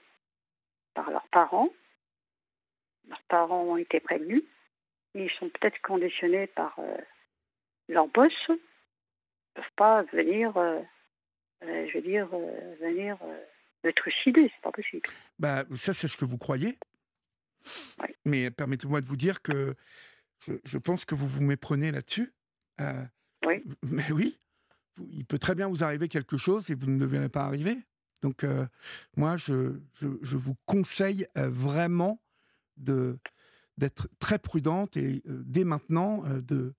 par 0.94 1.10
leurs 1.10 1.26
parents. 1.28 1.68
Leurs 3.08 3.22
parents 3.22 3.62
ont 3.62 3.76
été 3.76 4.00
prévenus. 4.00 4.44
Ils 5.14 5.30
sont 5.32 5.48
peut-être 5.50 5.80
conditionnés 5.82 6.46
par 6.46 6.78
leur 7.88 8.06
boss. 8.08 8.32
Ils 8.48 8.52
ne 8.52 8.58
peuvent 9.54 9.76
pas 9.76 10.02
venir, 10.04 10.52
je 11.60 11.92
veux 11.92 12.00
dire, 12.00 12.28
venir 12.80 13.18
me 13.84 13.92
trucider. 13.92 14.50
C'est 14.54 14.62
pas 14.62 14.72
possible. 14.72 15.08
bah, 15.38 15.64
ça, 15.76 15.92
c'est 15.92 16.08
ce 16.08 16.16
que 16.16 16.24
vous 16.24 16.38
croyez. 16.38 16.78
Oui. 18.00 18.08
Mais 18.24 18.50
permettez-moi 18.50 19.00
de 19.00 19.06
vous 19.06 19.16
dire 19.16 19.42
que 19.42 19.74
je, 20.44 20.54
je 20.64 20.78
pense 20.78 21.04
que 21.04 21.14
vous 21.14 21.26
vous 21.28 21.42
méprenez 21.42 21.90
là-dessus. 21.92 22.32
Euh, 22.80 23.04
Oui. 23.46 23.62
Mais 23.90 24.10
oui, 24.12 24.38
il 25.10 25.24
peut 25.24 25.38
très 25.38 25.54
bien 25.54 25.68
vous 25.68 25.82
arriver 25.84 26.08
quelque 26.08 26.36
chose 26.36 26.70
et 26.70 26.74
vous 26.74 26.86
ne 26.86 26.98
le 26.98 27.06
verrez 27.06 27.28
pas 27.28 27.44
arriver. 27.44 27.78
Donc, 28.22 28.44
euh, 28.44 28.66
moi, 29.16 29.36
je, 29.36 29.80
je, 29.94 30.08
je 30.22 30.36
vous 30.36 30.54
conseille 30.66 31.26
euh, 31.36 31.48
vraiment 31.48 32.20
de 32.76 33.18
d'être 33.78 34.08
très 34.18 34.38
prudente 34.38 34.96
et 34.98 35.22
dès 35.26 35.64
maintenant 35.64 36.22
de 36.26 36.74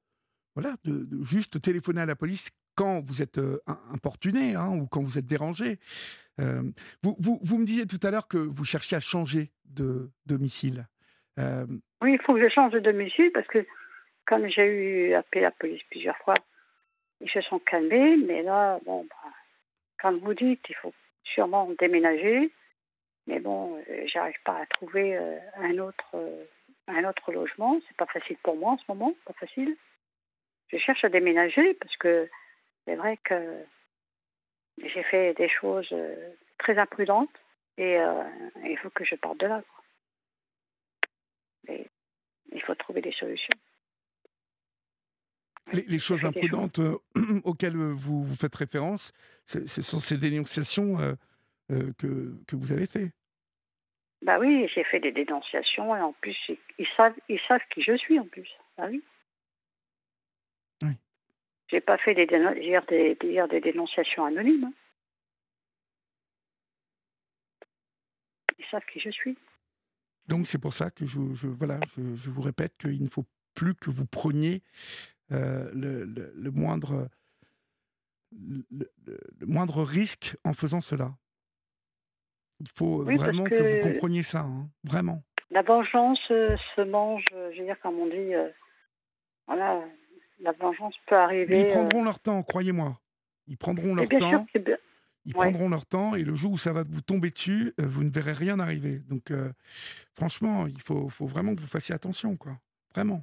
voilà 0.55 0.77
de, 0.83 1.03
de 1.05 1.23
juste 1.23 1.59
téléphoner 1.59 2.01
à 2.01 2.05
la 2.05 2.15
police 2.15 2.49
quand 2.75 3.01
vous 3.01 3.21
êtes 3.23 3.39
im- 3.39 3.79
importuné 3.91 4.53
hein, 4.55 4.69
ou 4.69 4.85
quand 4.85 5.01
vous 5.01 5.17
êtes 5.17 5.25
dérangé. 5.25 5.79
Vous, 6.37 7.15
vous, 7.19 7.39
vous 7.43 7.57
me 7.57 7.65
disiez 7.65 7.85
tout 7.87 7.99
à 8.03 8.11
l'heure 8.11 8.27
que 8.27 8.37
vous 8.37 8.63
cherchiez 8.65 8.95
à 8.97 8.99
changer 8.99 9.51
de 9.65 10.11
domicile. 10.27 10.87
Euh, 11.39 11.65
Oui, 12.01 12.13
il 12.13 12.21
faut 12.21 12.33
que 12.33 12.41
je 12.41 12.53
change 12.53 12.71
de 12.73 12.79
domicile 12.79 13.31
parce 13.33 13.47
que, 13.47 13.65
comme 14.25 14.47
j'ai 14.47 14.65
eu 14.65 15.13
appelé 15.13 15.41
la 15.41 15.51
police 15.51 15.81
plusieurs 15.89 16.17
fois, 16.17 16.35
ils 17.21 17.29
se 17.29 17.41
sont 17.41 17.59
calmés. 17.59 18.17
Mais 18.17 18.41
là, 18.43 18.79
bon, 18.85 19.05
bah, 19.09 19.29
comme 20.01 20.19
vous 20.19 20.33
dites, 20.33 20.63
il 20.69 20.75
faut 20.75 20.93
sûrement 21.23 21.69
déménager. 21.79 22.51
Mais 23.27 23.39
bon, 23.39 23.77
euh, 23.89 24.03
j'arrive 24.07 24.41
pas 24.43 24.59
à 24.59 24.65
trouver 24.65 25.17
euh, 25.17 25.37
un 25.57 25.77
autre 25.79 26.15
un 26.87 27.05
autre 27.05 27.31
logement. 27.31 27.79
C'est 27.87 27.97
pas 27.97 28.05
facile 28.07 28.37
pour 28.43 28.57
moi 28.57 28.71
en 28.71 28.77
ce 28.77 28.83
moment, 28.89 29.13
pas 29.25 29.33
facile. 29.33 29.77
Je 30.67 30.77
cherche 30.77 31.03
à 31.05 31.09
déménager 31.09 31.73
parce 31.75 31.95
que 31.95 32.29
c'est 32.85 32.95
vrai 32.95 33.17
que 33.23 33.63
j'ai 34.83 35.03
fait 35.03 35.33
des 35.35 35.47
choses 35.47 35.95
très 36.57 36.77
imprudentes 36.77 37.29
et 37.77 37.99
il 38.65 38.77
faut 38.79 38.89
que 38.89 39.05
je 39.05 39.15
parte 39.15 39.39
de 39.39 39.47
là. 39.47 39.61
quoi. 39.61 39.82
Mais 41.67 41.87
il 42.51 42.61
faut 42.61 42.75
trouver 42.75 43.01
des 43.01 43.13
solutions. 43.13 43.53
les, 45.71 45.83
les 45.83 45.99
choses 45.99 46.25
imprudentes 46.25 46.79
euh, 46.79 46.97
auxquelles 47.43 47.75
euh, 47.77 47.93
vous, 47.93 48.23
vous 48.23 48.35
faites 48.35 48.55
référence, 48.55 49.13
ce 49.45 49.81
sont 49.81 49.99
ces 49.99 50.17
dénonciations 50.17 50.99
euh, 50.99 51.13
euh, 51.71 51.93
que, 51.97 52.35
que 52.47 52.55
vous 52.55 52.71
avez 52.71 52.85
fait. 52.85 53.11
Bah 54.21 54.39
oui, 54.39 54.67
j'ai 54.73 54.83
fait 54.85 54.99
des 54.99 55.11
dénonciations 55.11 55.95
et 55.95 56.01
en 56.01 56.13
plus 56.13 56.37
ils, 56.77 56.87
savent 56.95 57.15
ils 57.27 57.39
savent 57.47 57.61
qui 57.73 57.81
je 57.81 57.95
suis 57.97 58.19
en 58.19 58.25
plus. 58.25 58.49
Bah 58.77 58.87
oui. 58.89 59.03
Oui. 60.83 60.91
J'ai 61.69 61.81
pas 61.81 61.97
fait 61.97 62.13
des 62.13 62.25
dénonciations 63.61 64.25
anonymes. 64.25 64.65
hein. 64.65 64.73
Ils 68.59 68.65
savent 68.71 68.85
qui 68.91 68.99
je 68.99 69.09
suis. 69.09 69.37
Donc 70.27 70.47
c'est 70.47 70.57
pour 70.57 70.73
ça 70.73 70.89
que 70.91 71.05
je, 71.05 71.19
je- 71.33 71.47
voilà, 71.47 71.79
je, 71.95 72.15
je 72.15 72.29
vous 72.29 72.41
répète 72.41 72.75
qu'il 72.77 73.01
ne 73.03 73.09
faut 73.09 73.25
plus 73.53 73.75
que 73.75 73.89
vous 73.89 74.05
preniez 74.05 74.61
euh, 75.31 75.69
le, 75.73 76.05
le- 76.05 76.33
le 76.35 76.51
moindre 76.51 77.09
le, 78.31 78.87
moindre 79.45 79.83
risque 79.83 80.35
en 80.43 80.53
faisant 80.53 80.81
cela. 80.81 81.13
Il 82.59 82.67
faut 82.75 83.03
vraiment 83.03 83.43
que... 83.43 83.81
vous 83.85 83.91
compreniez 83.93 84.23
ça, 84.23 84.39
hein, 84.41 84.69
vraiment. 84.83 85.23
La 85.51 85.61
vengeance 85.61 86.19
se 86.27 86.81
mange, 86.83 87.23
je 87.31 87.59
veux 87.59 87.65
dire, 87.65 87.79
comme 87.81 87.99
on 87.99 88.07
dit, 88.07 88.31
voilà, 89.45 89.83
la 90.39 90.51
vengeance 90.53 90.95
peut 91.07 91.15
arriver. 91.15 91.61
ils 91.61 91.67
prendront 91.69 92.03
leur 92.03 92.19
temps, 92.19 92.41
croyez-moi. 92.43 92.99
Ils 93.47 93.57
prendront 93.57 93.93
leur 93.93 94.07
temps. 94.07 94.45
Ils 95.25 95.33
prendront 95.33 95.69
leur 95.69 95.85
temps 95.85 96.15
et 96.15 96.23
le 96.23 96.35
jour 96.35 96.51
où 96.51 96.57
ça 96.57 96.73
va 96.73 96.83
vous 96.83 97.01
tomber 97.01 97.29
dessus, 97.29 97.73
euh, 97.79 97.85
vous 97.85 98.03
ne 98.03 98.09
verrez 98.09 98.33
rien 98.33 98.59
arriver. 98.59 98.99
Donc, 99.07 99.31
euh, 99.31 99.51
franchement, 100.15 100.67
il 100.67 100.81
faut, 100.81 101.07
faut, 101.09 101.25
vraiment 101.25 101.55
que 101.55 101.61
vous 101.61 101.67
fassiez 101.67 101.95
attention, 101.95 102.35
quoi. 102.35 102.53
Vraiment. 102.93 103.21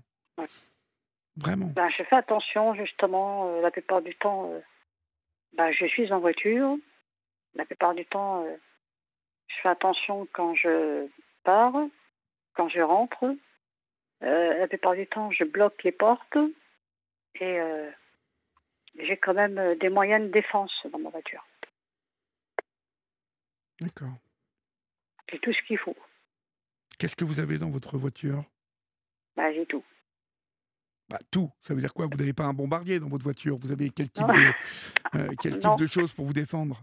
Vraiment. 1.37 1.67
Ben, 1.67 1.91
je 1.91 2.03
fais 2.05 2.17
attention, 2.17 2.75
justement, 2.75 3.49
euh, 3.49 3.61
la 3.61 3.71
plupart 3.71 4.01
du 4.01 4.15
temps. 4.17 4.51
Ben, 5.57 5.71
je 5.73 5.87
suis 5.87 6.11
en 6.13 6.21
voiture. 6.21 6.77
La 7.55 7.65
plupart 7.65 7.95
du 7.95 8.07
temps, 8.07 8.47
je 9.49 9.55
fais 9.63 9.69
attention 9.69 10.27
quand 10.33 10.55
je 10.55 11.07
pars, 11.45 11.75
quand 12.55 12.69
je 12.69 12.81
rentre. 12.81 13.25
la 14.21 14.69
plupart 14.69 14.95
du 14.95 15.07
temps, 15.07 15.31
je 15.33 15.45
bloque 15.45 15.83
les 15.83 15.93
portes 15.93 16.39
et 17.41 17.59
j'ai 19.01 19.17
quand 19.17 19.35
même 19.35 19.75
des 19.81 19.89
moyens 19.89 20.23
de 20.23 20.31
défense 20.31 20.73
dans 20.93 21.01
ma 21.01 21.11
voiture. 21.11 21.45
D'accord. 23.81 24.13
J'ai 25.31 25.39
tout 25.39 25.53
ce 25.53 25.63
qu'il 25.67 25.79
faut. 25.79 25.97
Qu'est-ce 26.99 27.17
que 27.17 27.25
vous 27.25 27.41
avez 27.41 27.59
dans 27.59 27.71
votre 27.71 27.97
voiture? 27.97 28.45
Bah, 29.37 29.53
J'ai 29.53 29.65
tout. 29.67 29.85
Bah, 31.09 31.19
tout. 31.31 31.51
Ça 31.63 31.75
veut 31.75 31.81
dire 31.81 31.95
quoi? 31.95 32.07
Vous 32.07 32.17
n'avez 32.17 32.33
pas 32.33 32.45
un 32.45 32.53
bombardier 32.53 33.01
dans 33.01 33.09
votre 33.09 33.25
voiture? 33.25 33.57
Vous 33.57 33.73
avez 33.73 33.91
quel 33.91 34.11
type, 34.11 34.27
de, 34.27 35.19
euh, 35.19 35.29
quel 35.41 35.59
type 35.59 35.77
de 35.79 35.87
choses 35.87 36.13
pour 36.13 36.27
vous 36.27 36.33
défendre? 36.33 36.83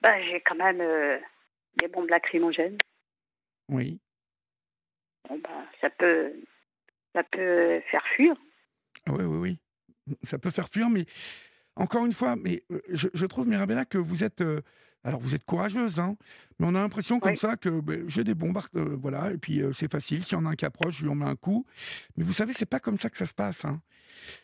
Bah, 0.00 0.20
J'ai 0.22 0.40
quand 0.40 0.56
même 0.56 0.80
euh, 0.80 1.18
des 1.80 1.88
bombes 1.88 2.08
lacrymogènes. 2.08 2.78
Oui. 3.68 4.00
bah, 5.28 5.64
ça, 5.80 5.90
peut, 5.90 6.32
ça 7.14 7.22
peut 7.24 7.80
faire 7.90 8.04
fuir. 8.16 8.34
oui, 9.06 9.24
oui, 9.24 9.36
oui. 9.38 10.16
Ça 10.22 10.38
peut 10.38 10.50
faire 10.50 10.68
fuir, 10.68 10.90
mais 10.90 11.06
encore 11.76 12.04
une 12.04 12.12
fois, 12.12 12.36
mais 12.36 12.62
euh, 12.70 12.82
je, 12.90 13.08
je 13.14 13.26
trouve, 13.26 13.48
Mirabella, 13.48 13.86
que 13.86 13.96
vous 13.96 14.22
êtes 14.22 14.42
alors 15.04 15.20
vous 15.20 15.34
êtes 15.34 15.44
courageuse, 15.44 16.00
hein, 16.00 16.16
mais 16.58 16.66
on 16.66 16.74
a 16.74 16.80
l'impression 16.80 17.20
comme 17.20 17.36
ça 17.36 17.56
que 17.56 17.68
ben, 17.80 18.08
j'ai 18.08 18.24
des 18.24 18.34
bombes, 18.34 18.58
euh, 18.74 18.96
voilà, 18.98 19.32
et 19.32 19.38
puis 19.38 19.60
euh, 19.60 19.72
c'est 19.72 19.90
facile. 19.90 20.24
S'il 20.24 20.32
y 20.32 20.36
en 20.36 20.46
a 20.46 20.50
un 20.50 20.54
qui 20.54 20.64
approche, 20.64 20.98
je 20.98 21.02
lui 21.02 21.10
en 21.10 21.14
mets 21.14 21.26
un 21.26 21.36
coup. 21.36 21.66
Mais 22.16 22.24
vous 22.24 22.32
savez, 22.32 22.54
c'est 22.54 22.66
pas 22.66 22.80
comme 22.80 22.96
ça 22.96 23.10
que 23.10 23.18
ça 23.18 23.26
se 23.26 23.34
passe. 23.34 23.66
Hein. 23.66 23.82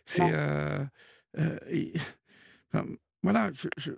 C'est 0.04 0.20
euh, 0.22 0.84
voilà. 3.22 3.50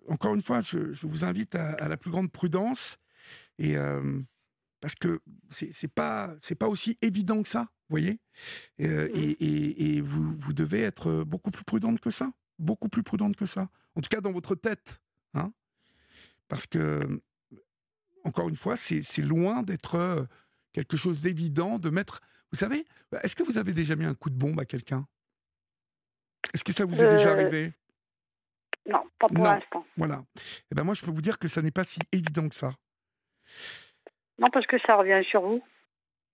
encore 0.08 0.36
une 0.36 0.42
fois, 0.42 0.60
je, 0.60 0.78
vous 1.04 1.24
invite 1.24 1.56
à, 1.56 1.88
la 1.88 1.96
plus 1.96 2.12
grande 2.12 2.30
prudence 2.30 2.96
et 3.58 3.76
parce 4.80 4.94
que 4.94 5.20
c'est 5.48 5.92
pas 5.92 6.34
c'est 6.40 6.54
pas 6.54 6.68
aussi 6.68 6.96
évident 7.02 7.42
que 7.42 7.48
ça, 7.48 7.62
vous 7.88 7.94
voyez. 7.98 8.20
Mmh. 8.78 8.84
Et, 9.14 9.96
et, 9.96 10.00
vous 10.00 10.32
vous 10.32 10.52
devez 10.52 10.82
être 10.82 11.24
beaucoup 11.24 11.50
plus 11.50 11.64
prudente 11.64 12.00
que 12.00 12.10
ça, 12.10 12.30
beaucoup 12.58 12.88
plus 12.88 13.02
prudente 13.02 13.34
que 13.34 13.46
ça. 13.46 13.68
En 13.96 14.00
tout 14.00 14.08
cas 14.08 14.20
dans 14.20 14.32
votre 14.32 14.54
tête. 14.54 15.00
Parce 16.52 16.66
que, 16.66 17.22
encore 18.24 18.50
une 18.50 18.56
fois, 18.56 18.76
c'est 18.76 19.22
loin 19.22 19.62
d'être 19.62 19.94
euh, 19.94 20.22
quelque 20.74 20.98
chose 20.98 21.22
d'évident 21.22 21.78
de 21.78 21.88
mettre. 21.88 22.20
Vous 22.50 22.58
savez, 22.58 22.84
est-ce 23.22 23.34
que 23.34 23.42
vous 23.42 23.56
avez 23.56 23.72
déjà 23.72 23.96
mis 23.96 24.04
un 24.04 24.12
coup 24.12 24.28
de 24.28 24.36
bombe 24.36 24.60
à 24.60 24.66
quelqu'un? 24.66 25.08
Est-ce 26.52 26.62
que 26.62 26.74
ça 26.74 26.84
vous 26.84 27.02
est 27.02 27.08
déjà 27.08 27.30
euh, 27.30 27.32
arrivé? 27.32 27.72
Non, 28.84 29.02
pas 29.18 29.28
pour 29.28 29.44
l'instant. 29.46 29.86
Voilà. 29.96 30.16
Et 30.36 30.40
eh 30.72 30.74
ben 30.74 30.84
moi, 30.84 30.92
je 30.92 31.02
peux 31.02 31.10
vous 31.10 31.22
dire 31.22 31.38
que 31.38 31.48
ça 31.48 31.62
n'est 31.62 31.70
pas 31.70 31.84
si 31.84 32.00
évident 32.12 32.50
que 32.50 32.54
ça. 32.54 32.74
Non, 34.38 34.50
parce 34.52 34.66
que 34.66 34.76
ça 34.86 34.96
revient 34.96 35.24
sur 35.30 35.40
vous. 35.40 35.64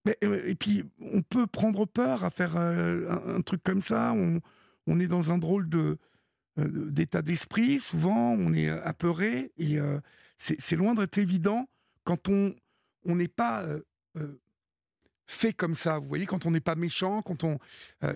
Mais, 0.04 0.18
euh, 0.24 0.48
et 0.48 0.56
puis, 0.56 0.82
on 0.98 1.22
peut 1.22 1.46
prendre 1.46 1.86
peur 1.86 2.24
à 2.24 2.30
faire 2.30 2.56
un, 2.56 3.40
truc 3.42 3.62
comme 3.62 3.82
ça. 3.82 4.12
On, 4.16 4.40
on, 4.88 4.98
est 4.98 5.06
dans 5.06 5.30
un 5.30 5.38
drôle 5.38 5.68
de, 5.68 5.96
d'état 6.66 7.22
d'esprit. 7.22 7.80
Souvent, 7.80 8.32
on 8.32 8.52
est 8.52 8.68
euh, 8.68 8.84
apeuré 8.84 9.52
et 9.58 9.78
euh, 9.78 10.00
c'est 10.36 10.76
loin 10.76 10.94
d'être 10.94 11.18
évident 11.18 11.68
quand 12.04 12.28
on 12.28 12.54
on 13.04 13.16
n'est 13.16 13.28
pas 13.28 13.64
fait 15.26 15.52
comme 15.52 15.74
ça. 15.74 15.98
Vous 15.98 16.06
voyez, 16.06 16.26
quand 16.26 16.46
on 16.46 16.50
n'est 16.50 16.60
pas 16.60 16.74
méchant, 16.74 17.22
quand 17.22 17.42
on 17.42 17.58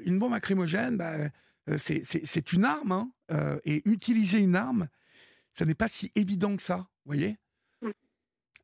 une 0.04 0.18
bombe 0.18 0.32
lacrymogène, 0.32 0.96
bah, 0.96 1.16
c'est 1.78 2.52
une 2.52 2.64
arme 2.64 2.92
hein, 2.92 3.58
et 3.64 3.82
utiliser 3.88 4.38
une 4.38 4.54
arme, 4.54 4.88
ça 5.52 5.64
n'est 5.64 5.74
pas 5.74 5.88
si 5.88 6.12
évident 6.14 6.56
que 6.56 6.62
ça. 6.62 6.76
Vous 6.76 7.06
voyez. 7.06 7.38
Mm. 7.80 7.90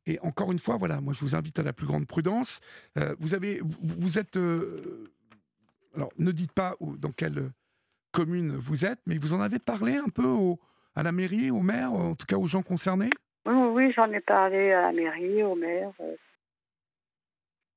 Et 0.07 0.21
encore 0.21 0.53
une 0.53 0.59
fois, 0.59 0.77
voilà, 0.77 1.01
moi 1.01 1.15
je 1.15 1.21
vous 1.21 1.35
invite 1.35 1.59
à 1.59 1.63
la 1.63 1.73
plus 1.73 1.87
grande 1.87 2.07
prudence. 2.07 2.61
vous 3.19 3.35
avez, 3.35 3.61
vous, 3.61 3.79
vous 3.81 4.19
êtes, 4.19 4.37
alors 5.97 6.13
ne 6.19 6.31
dites 6.31 6.53
pas 6.53 6.77
dans 6.81 7.13
quel 7.13 7.53
commune 8.19 8.57
vous 8.57 8.85
êtes, 8.85 8.99
mais 9.07 9.17
vous 9.17 9.33
en 9.33 9.41
avez 9.41 9.61
parlé 9.61 9.97
un 9.97 10.09
peu 10.09 10.27
au, 10.27 10.59
à 10.97 11.05
la 11.05 11.13
mairie, 11.13 11.53
au 11.53 11.61
maire, 11.61 11.93
en 11.93 12.17
tout 12.17 12.27
cas 12.27 12.35
aux 12.35 12.49
gens 12.49 12.63
concernés? 12.63 13.11
Oui, 13.47 13.55
oui 13.55 13.93
j'en 13.93 14.11
ai 14.11 14.19
parlé 14.19 14.73
à 14.73 14.83
la 14.83 14.93
mairie, 14.93 15.45
au 15.45 15.55
maire. 15.55 15.93
Euh. 16.01 16.17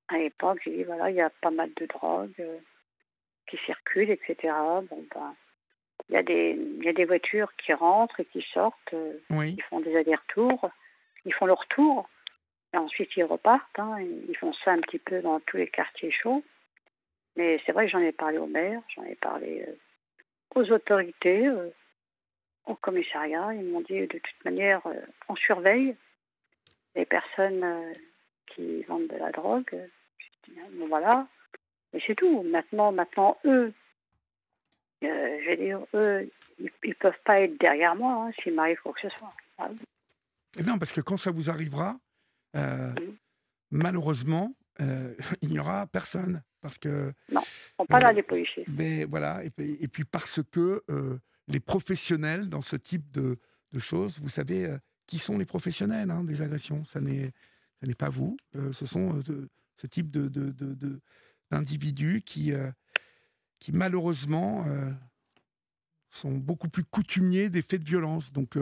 À 0.07 0.17
l'époque, 0.17 0.59
j'ai 0.65 0.77
dit 0.77 0.83
voilà, 0.83 1.11
il 1.11 1.15
y 1.15 1.21
a 1.21 1.29
pas 1.29 1.51
mal 1.51 1.69
de 1.79 1.85
drogues 1.85 2.33
euh, 2.39 2.57
qui 3.47 3.57
circulent, 3.67 4.09
etc. 4.09 4.51
Bon, 4.89 5.05
ben, 5.13 5.35
il 6.09 6.15
y, 6.15 6.17
a 6.17 6.23
des, 6.23 6.57
il 6.79 6.83
y 6.83 6.89
a 6.89 6.93
des 6.93 7.05
voitures 7.05 7.53
qui 7.63 7.71
rentrent 7.73 8.19
et 8.19 8.25
qui 8.25 8.43
sortent, 8.51 8.95
euh, 8.95 9.13
oui. 9.29 9.53
ils 9.59 9.63
font 9.65 9.79
des 9.79 9.95
allers-retours, 9.95 10.71
ils 11.25 11.33
font 11.35 11.45
leur 11.45 11.67
tour, 11.67 12.09
et 12.73 12.77
ensuite 12.77 13.11
ils 13.15 13.25
repartent. 13.25 13.77
Hein, 13.77 13.99
ils 14.27 14.37
font 14.37 14.53
ça 14.65 14.71
un 14.71 14.81
petit 14.81 14.97
peu 14.97 15.21
dans 15.21 15.39
tous 15.41 15.57
les 15.57 15.67
quartiers 15.67 16.11
chauds. 16.11 16.43
Mais 17.35 17.61
c'est 17.63 17.73
vrai 17.73 17.85
que 17.85 17.91
j'en 17.91 17.99
ai 17.99 18.11
parlé 18.11 18.39
au 18.39 18.47
maire, 18.47 18.81
j'en 18.95 19.03
ai 19.03 19.15
parlé 19.15 19.67
aux 20.55 20.71
autorités, 20.71 21.47
euh, 21.47 21.69
au 22.65 22.75
commissariat. 22.75 23.53
Ils 23.53 23.65
m'ont 23.65 23.81
dit 23.81 24.01
de 24.01 24.19
toute 24.19 24.45
manière, 24.45 24.85
euh, 24.87 25.01
on 25.29 25.35
surveille 25.35 25.95
les 26.95 27.05
personnes 27.05 27.63
euh, 27.63 27.91
qui 28.47 28.83
vendent 28.83 29.07
de 29.07 29.17
la 29.17 29.31
drogue. 29.31 29.75
bon, 30.73 30.87
voilà. 30.87 31.27
Et 31.93 32.01
c'est 32.05 32.15
tout. 32.15 32.43
Maintenant, 32.43 32.91
maintenant, 32.91 33.37
eux, 33.45 33.73
je 35.01 35.45
vais 35.45 35.57
dire, 35.57 35.79
eux, 35.93 36.29
ils, 36.59 36.71
ne 36.83 36.93
peuvent 36.93 37.19
pas 37.25 37.41
être 37.41 37.57
derrière 37.59 37.95
moi 37.95 38.27
hein, 38.27 38.31
s'il 38.41 38.53
m'arrive 38.53 38.79
quoi 38.81 38.93
que 38.93 39.09
ce 39.09 39.17
soit. 39.17 39.33
Ah 39.57 39.69
eh 40.57 40.63
bien, 40.63 40.77
parce 40.77 40.91
que 40.91 41.01
quand 41.01 41.17
ça 41.17 41.31
vous 41.31 41.49
arrivera, 41.49 41.97
malheureusement, 43.71 44.53
il 45.41 45.49
n'y 45.49 45.59
aura 45.59 45.87
personne. 45.87 46.41
Parce 46.61 46.77
que. 46.77 47.11
Non, 47.31 47.41
on 47.79 47.85
pas 47.85 47.99
là 47.99 48.13
les 48.13 48.23
policiers. 48.23 48.65
Mais 48.71 49.05
voilà, 49.05 49.43
et 49.43 49.49
puis, 49.49 49.77
et 49.79 49.87
puis 49.87 50.05
parce 50.05 50.41
que 50.51 50.83
euh, 50.89 51.19
les 51.47 51.59
professionnels 51.59 52.49
dans 52.49 52.61
ce 52.61 52.75
type 52.75 53.11
de, 53.11 53.39
de 53.71 53.79
choses, 53.79 54.19
vous 54.19 54.29
savez 54.29 54.65
euh, 54.65 54.77
qui 55.07 55.17
sont 55.17 55.37
les 55.37 55.45
professionnels 55.45 56.11
hein, 56.11 56.23
des 56.23 56.41
agressions? 56.41 56.85
Ça 56.85 57.01
n'est 57.01 57.33
pas 57.97 58.09
vous, 58.09 58.37
euh, 58.55 58.71
ce 58.71 58.85
sont 58.85 59.19
ce 59.75 59.87
type 59.87 60.11
de, 60.11 60.29
d'individus 61.49 62.19
de, 62.19 62.19
qui, 62.19 62.53
qui 63.59 63.71
malheureusement 63.71 64.67
sont 66.11 66.31
beaucoup 66.31 66.69
plus 66.69 66.83
coutumiers 66.83 67.49
des 67.49 67.63
faits 67.63 67.81
de 67.81 67.87
violence. 67.87 68.31
Donc 68.31 68.57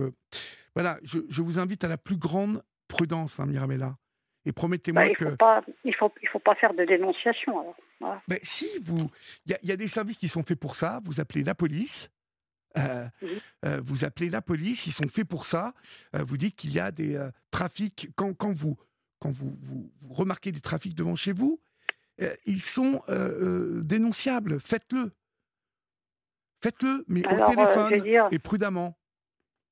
voilà, 0.74 0.98
je, 1.04 1.19
je, 1.28 1.41
vous 1.41 1.60
invite 1.60 1.84
à 1.84 1.89
la 1.89 1.98
plus 1.98 2.15
grande 2.15 2.63
prudence, 2.88 3.41
hein, 3.41 3.45
Mirabella. 3.45 3.98
Et 4.45 4.52
promettez-moi 4.52 5.10
bah, 5.38 5.62
que. 5.62 5.73
il 5.84 5.91
ne 5.91 5.95
faut, 5.95 6.12
il 6.21 6.28
faut 6.30 6.39
pas 6.39 6.56
faire 6.56 6.73
de 6.73 6.86
dénonciation 6.86 7.60
alors. 7.60 7.75
Mais 8.28 8.39
si 8.41 8.67
vous, 8.82 9.10
il 9.45 9.58
y, 9.63 9.71
a 9.71 9.75
des 9.75 9.88
services 9.88 10.17
qui 10.17 10.28
sont 10.28 10.43
faits 10.43 10.60
pour 10.60 10.75
ça. 10.75 11.02
Vous 11.04 11.19
appelez 11.19 11.43
la 11.43 11.56
police. 11.56 12.10
Euh, 12.78 13.08
euh, 13.65 13.82
vous 13.84 14.06
appelez 14.06 14.30
la 14.30 14.41
police, 14.41 14.86
ils 14.88 14.91
sont 14.91 15.08
faits 15.08 15.28
pour 15.28 15.45
ça. 15.45 15.73
Euh, 16.15 16.23
vous 16.23 16.38
dites 16.38 16.56
qu'il 16.56 16.71
y 16.71 16.80
a 16.80 16.91
des 16.91 17.19
trafics 17.52 18.10
quand, 18.15 18.34
quand, 18.34 18.54
vous 18.54 18.78
quand 19.19 19.32
vous, 19.32 19.58
vous, 19.62 19.91
remarquez 20.13 20.52
des 20.52 20.62
trafics 20.62 20.95
devant 20.95 21.15
chez 21.15 21.34
vous, 21.34 21.60
ils 22.45 22.62
sont 22.62 23.02
dénonciables. 23.84 24.60
Faites-le, 24.60 25.12
faites-le, 26.62 27.06
mais 27.08 27.25
au 27.25 27.45
téléphone 27.45 28.30
et 28.32 28.39
prudemment. 28.39 28.97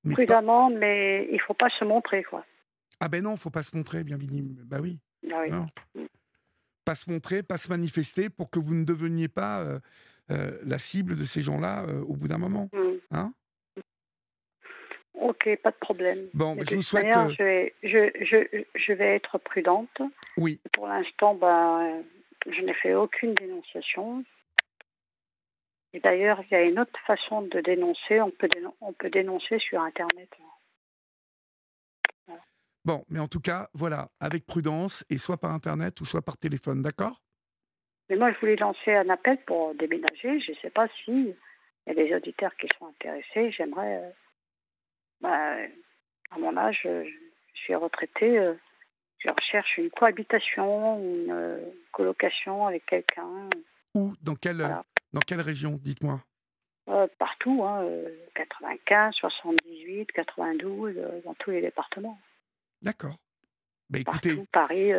prudemment, 0.09 0.69
mais 0.69 1.27
il 1.31 1.39
faut 1.41 1.53
pas 1.53 1.69
se 1.77 1.85
montrer 1.85 2.23
quoi. 2.23 2.45
Ah 2.99 3.09
ben 3.09 3.23
non, 3.23 3.37
faut 3.37 3.49
pas 3.49 3.63
se 3.63 3.75
montrer, 3.75 4.03
bien 4.03 4.17
Bah 4.65 4.77
oui. 4.81 4.99
Ah 5.31 5.43
oui 5.95 6.07
pas 6.87 6.95
se 6.95 7.11
montrer, 7.11 7.43
pas 7.43 7.57
se 7.57 7.67
manifester 7.67 8.29
pour 8.29 8.49
que 8.49 8.59
vous 8.59 8.73
ne 8.73 8.85
deveniez 8.85 9.27
pas 9.27 9.59
euh, 9.59 9.79
euh, 10.31 10.57
la 10.65 10.79
cible 10.79 11.17
de 11.17 11.25
ces 11.25 11.41
gens-là 11.41 11.83
euh, 11.83 12.01
au 12.03 12.13
bout 12.13 12.29
d'un 12.29 12.37
moment. 12.37 12.69
Mm. 12.71 12.93
Hein? 13.11 13.33
Ok, 15.15 15.53
pas 15.61 15.71
de 15.71 15.75
problème. 15.81 16.29
Bon, 16.33 16.55
je 16.63 16.75
vous 16.75 16.81
souhaite. 16.81 17.13
Je 17.13 17.43
vais, 17.43 17.73
je, 17.83 18.09
je, 18.23 18.63
je, 18.73 18.93
vais 18.93 19.15
être 19.15 19.37
prudente. 19.37 20.01
Oui. 20.37 20.61
Pour 20.71 20.87
l'instant, 20.87 21.35
ben, 21.35 22.03
je 22.49 22.61
n'ai 22.61 22.73
fait 22.75 22.93
aucune 22.93 23.33
dénonciation. 23.33 24.23
Et 25.91 25.99
d'ailleurs, 25.99 26.41
il 26.49 26.53
y 26.53 26.55
a 26.55 26.61
une 26.61 26.79
autre 26.79 26.97
façon 27.05 27.41
de 27.41 27.59
dénoncer. 27.59 28.21
On 28.21 28.31
peut, 28.31 28.47
on 28.79 28.93
peut 28.93 29.09
dénoncer 29.09 29.59
sur 29.59 29.81
Internet. 29.81 30.29
Bon, 32.87 33.03
mais 33.09 33.19
en 33.19 33.27
tout 33.27 33.41
cas, 33.41 33.67
voilà, 33.73 34.07
avec 34.21 34.45
prudence, 34.45 35.03
et 35.09 35.17
soit 35.17 35.35
par 35.35 35.51
Internet 35.51 35.99
ou 35.99 36.05
soit 36.05 36.21
par 36.21 36.37
téléphone, 36.37 36.81
d'accord? 36.81 37.21
Mais 38.09 38.15
moi, 38.15 38.31
je 38.31 38.39
voulais 38.39 38.55
lancer 38.55 38.93
un 38.93 39.09
appel 39.09 39.37
pour 39.45 39.75
déménager. 39.75 40.39
Je 40.39 40.51
ne 40.51 40.57
sais 40.61 40.69
pas 40.69 40.87
si 41.03 41.35
y 41.85 41.91
a 41.91 41.93
des 41.93 42.15
auditeurs 42.15 42.55
qui 42.55 42.69
sont 42.79 42.87
intéressés. 42.87 43.51
J'aimerais, 43.51 43.97
euh, 43.97 44.09
bah, 45.19 45.57
à 46.31 46.39
mon 46.39 46.55
âge, 46.55 46.79
je, 46.85 47.11
suis 47.55 47.75
retraitée. 47.75 48.39
Euh, 48.39 48.53
je 49.17 49.31
recherche 49.31 49.77
une 49.77 49.89
cohabitation, 49.89 50.97
une 50.97 51.31
euh, 51.31 51.59
colocation 51.91 52.67
avec 52.67 52.85
quelqu'un. 52.85 53.49
Où 53.95 54.13
Dans 54.21 54.35
quelle, 54.35 54.65
dans 55.11 55.19
quelle 55.19 55.41
région 55.41 55.77
Dites-moi? 55.83 56.21
partout, 57.19 57.65
hein, 57.65 57.85
95, 58.33 59.13
78, 59.15 60.09
92, 60.13 60.95
dans 61.25 61.33
tous 61.33 61.51
les 61.51 61.59
départements. 61.59 62.17
D'accord. 62.81 63.17
Bah, 63.89 63.99
écoutez... 63.99 64.35
Partout, 64.35 64.47
Paris. 64.51 64.91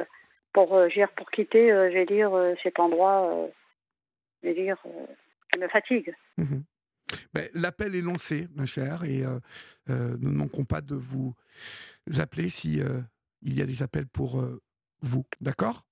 pour, 0.53 0.69
pour 1.17 1.31
quitter, 1.31 1.69
je 1.69 1.95
vais 1.95 2.07
dire, 2.07 2.31
cet 2.63 2.79
endroit, 2.81 3.49
je 4.43 4.49
vais 4.49 4.55
dire, 4.55 4.77
qui 5.53 5.59
me 5.59 5.69
fatigue. 5.69 6.15
Mmh 6.37 6.61
ben, 7.33 7.49
L'appel 7.55 7.95
est 7.95 8.03
lancé, 8.03 8.49
ma 8.55 8.67
chère, 8.67 9.05
et 9.05 9.25
nous 9.89 10.31
ne 10.31 10.37
manquons 10.37 10.65
pas 10.65 10.81
de 10.81 10.95
vous 10.95 11.35
appeler 12.19 12.51
si 12.51 12.83
il 13.43 13.59
y 13.59 13.63
a 13.63 13.67
des 13.67 13.83
appels 13.83 14.07
pour 14.07 14.45
vous. 15.01 15.25
D'accord? 15.41 15.85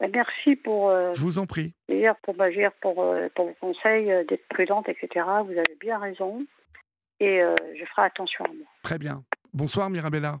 Ben, 0.00 0.10
Merci 0.12 0.56
pour. 0.56 0.90
Je 1.14 1.20
vous 1.20 1.38
en 1.38 1.46
prie. 1.46 1.74
Pour, 2.22 2.36
pour, 2.80 2.94
pour 3.34 3.46
vos 3.46 3.54
conseils 3.60 4.26
d'être 4.26 4.46
prudente, 4.48 4.88
etc. 4.88 5.24
Vous 5.44 5.52
avez 5.52 5.76
bien 5.80 5.98
raison. 5.98 6.44
Et 7.20 7.40
je 7.78 7.84
ferai 7.86 8.02
attention 8.06 8.44
à 8.44 8.48
moi. 8.48 8.66
Très 8.82 8.98
bien. 8.98 9.24
Bonsoir, 9.52 9.90
Mirabella. 9.90 10.40